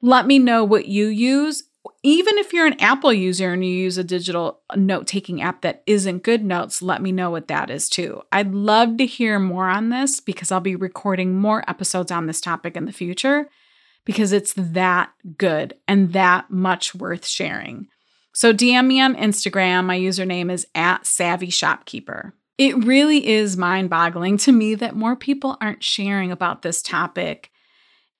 Let 0.00 0.26
me 0.26 0.38
know 0.38 0.64
what 0.64 0.86
you 0.86 1.06
use 1.06 1.64
even 2.02 2.38
if 2.38 2.52
you're 2.52 2.66
an 2.66 2.80
Apple 2.80 3.12
user 3.12 3.52
and 3.52 3.64
you 3.64 3.70
use 3.70 3.98
a 3.98 4.04
digital 4.04 4.60
note 4.76 5.06
taking 5.06 5.40
app 5.42 5.62
that 5.62 5.82
isn't 5.86 6.24
GoodNotes, 6.24 6.82
let 6.82 7.02
me 7.02 7.12
know 7.12 7.30
what 7.30 7.48
that 7.48 7.70
is 7.70 7.88
too. 7.88 8.22
I'd 8.32 8.52
love 8.52 8.96
to 8.96 9.06
hear 9.06 9.38
more 9.38 9.68
on 9.68 9.90
this 9.90 10.20
because 10.20 10.50
I'll 10.50 10.60
be 10.60 10.76
recording 10.76 11.36
more 11.36 11.68
episodes 11.68 12.10
on 12.10 12.26
this 12.26 12.40
topic 12.40 12.76
in 12.76 12.86
the 12.86 12.92
future 12.92 13.48
because 14.04 14.32
it's 14.32 14.52
that 14.56 15.12
good 15.38 15.74
and 15.86 16.12
that 16.12 16.50
much 16.50 16.94
worth 16.94 17.26
sharing. 17.26 17.88
So 18.32 18.52
DM 18.52 18.86
me 18.86 19.00
on 19.00 19.14
Instagram. 19.14 19.84
My 19.84 19.98
username 19.98 20.50
is 20.50 20.66
at 20.74 21.06
Savvy 21.06 21.50
Shopkeeper. 21.50 22.34
It 22.58 22.84
really 22.84 23.26
is 23.26 23.56
mind 23.56 23.90
boggling 23.90 24.38
to 24.38 24.52
me 24.52 24.74
that 24.76 24.96
more 24.96 25.16
people 25.16 25.56
aren't 25.60 25.84
sharing 25.84 26.32
about 26.32 26.62
this 26.62 26.82
topic 26.82 27.51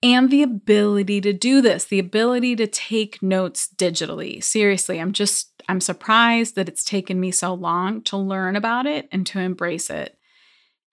and 0.03 0.31
the 0.31 0.43
ability 0.43 1.21
to 1.21 1.33
do 1.33 1.61
this, 1.61 1.85
the 1.85 1.99
ability 1.99 2.57
to 2.57 2.67
take 2.67 3.23
notes 3.23 3.69
digitally. 3.77 4.43
Seriously, 4.43 5.01
I'm 5.01 5.13
just, 5.13 5.63
I'm 5.69 5.81
surprised 5.81 6.57
that 6.57 6.69
it's 6.69 6.85
taken 6.85 7.21
me 7.21 7.31
so 7.31 7.55
long 7.55 8.03
to 8.03 8.17
learn 8.17 8.57
about 8.57 8.87
it 8.87 9.09
and 9.13 9.27
to 9.29 9.39
embrace 9.39 9.91
it. 9.91 10.19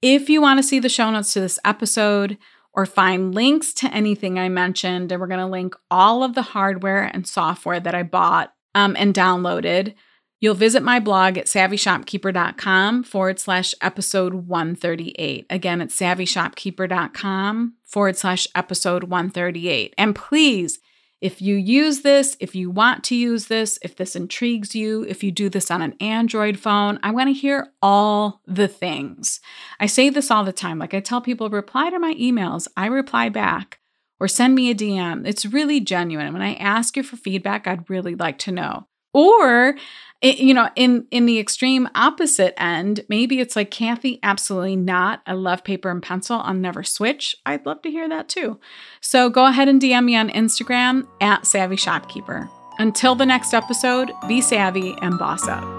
If 0.02 0.30
you 0.30 0.42
want 0.42 0.60
to 0.60 0.64
see 0.64 0.80
the 0.80 0.90
show 0.90 1.10
notes 1.10 1.34
to 1.34 1.42
this 1.42 1.60
episode 1.66 2.38
or 2.74 2.86
find 2.86 3.34
links 3.34 3.74
to 3.74 3.94
anything 3.94 4.38
I 4.38 4.48
mentioned, 4.48 5.12
and 5.12 5.20
we're 5.20 5.28
going 5.28 5.40
to 5.40 5.46
link 5.48 5.76
all 5.90 6.24
of 6.24 6.36
the 6.36 6.44
hardware 6.44 7.04
and 7.04 7.28
software 7.28 7.80
that 7.80 7.96
I 7.96 8.04
bought 8.04 8.54
um, 8.76 8.96
and 8.98 9.14
downloaded 9.14 9.96
You'll 10.42 10.56
visit 10.56 10.84
my 10.84 11.00
blog 11.00 11.38
at 11.38 11.48
savvyshopkeeper.com 11.48 13.04
forward 13.04 13.40
slash 13.40 13.76
episode 13.82 14.34
138. 14.34 15.46
Again, 15.50 15.82
it's 15.82 16.00
savvyshopkeeper.com 16.00 17.74
forward 17.84 18.18
slash 18.18 18.48
episode 18.56 19.04
138. 19.06 19.94
And 19.98 20.16
please, 20.16 20.80
if 21.22 21.42
you 21.42 21.56
use 21.56 22.02
this, 22.02 22.38
if 22.40 22.56
you 22.56 22.70
want 22.70 23.04
to 23.06 23.16
use 23.16 23.48
this, 23.48 23.78
if 23.82 23.98
this 23.98 24.16
intrigues 24.16 24.74
you, 24.74 25.04
if 25.04 25.22
you 25.22 25.32
do 25.32 25.50
this 25.50 25.70
on 25.70 25.82
an 25.82 25.94
Android 26.00 26.58
phone, 26.58 27.00
I 27.04 27.12
want 27.12 27.28
to 27.28 27.34
hear 27.34 27.74
all 27.82 28.42
the 28.48 28.70
things. 28.70 29.42
I 29.82 29.88
say 29.88 30.10
this 30.10 30.32
all 30.32 30.46
the 30.46 30.54
time. 30.54 30.80
Like 30.80 30.94
I 30.94 31.02
tell 31.02 31.20
people, 31.20 31.50
reply 31.50 31.90
to 31.90 32.00
my 32.00 32.14
emails, 32.14 32.68
I 32.78 32.86
reply 32.86 33.28
back, 33.28 33.80
or 34.22 34.30
send 34.30 34.56
me 34.56 34.72
a 34.72 34.76
DM. 34.76 35.28
It's 35.28 35.46
really 35.46 35.82
genuine. 35.82 36.32
When 36.32 36.42
I 36.42 36.54
ask 36.54 36.96
you 36.96 37.04
for 37.04 37.18
feedback, 37.18 37.68
I'd 37.68 37.90
really 37.90 38.16
like 38.16 38.38
to 38.40 38.54
know. 38.54 38.88
Or 39.14 39.76
you 40.22 40.54
know, 40.54 40.70
in 40.76 41.08
in 41.12 41.26
the 41.26 41.40
extreme 41.40 41.88
opposite 41.96 42.54
end, 42.62 43.06
maybe 43.08 43.40
it's 43.40 43.56
like 43.56 43.72
Kathy, 43.72 44.20
absolutely 44.22 44.76
not. 44.76 45.22
I 45.26 45.34
love 45.34 45.64
paper 45.64 45.90
and 45.90 46.04
pencil. 46.04 46.42
I'll 46.44 46.54
never 46.54 46.84
switch. 46.84 47.36
I'd 47.46 47.66
love 47.66 47.82
to 47.84 47.92
hear 47.92 48.10
that 48.10 48.28
too. 48.28 48.60
So 49.02 49.30
go 49.30 49.46
ahead 49.46 49.70
and 49.70 49.82
DM 49.82 50.06
me 50.06 50.16
on 50.16 50.30
Instagram 50.30 51.08
at 51.22 51.46
Savvy 51.46 51.78
Shopkeeper. 51.78 52.50
Until 52.80 53.16
the 53.16 53.26
next 53.26 53.54
episode, 53.54 54.12
be 54.28 54.42
savvy 54.42 54.96
and 55.02 55.18
boss 55.18 55.48
up. 55.48 55.79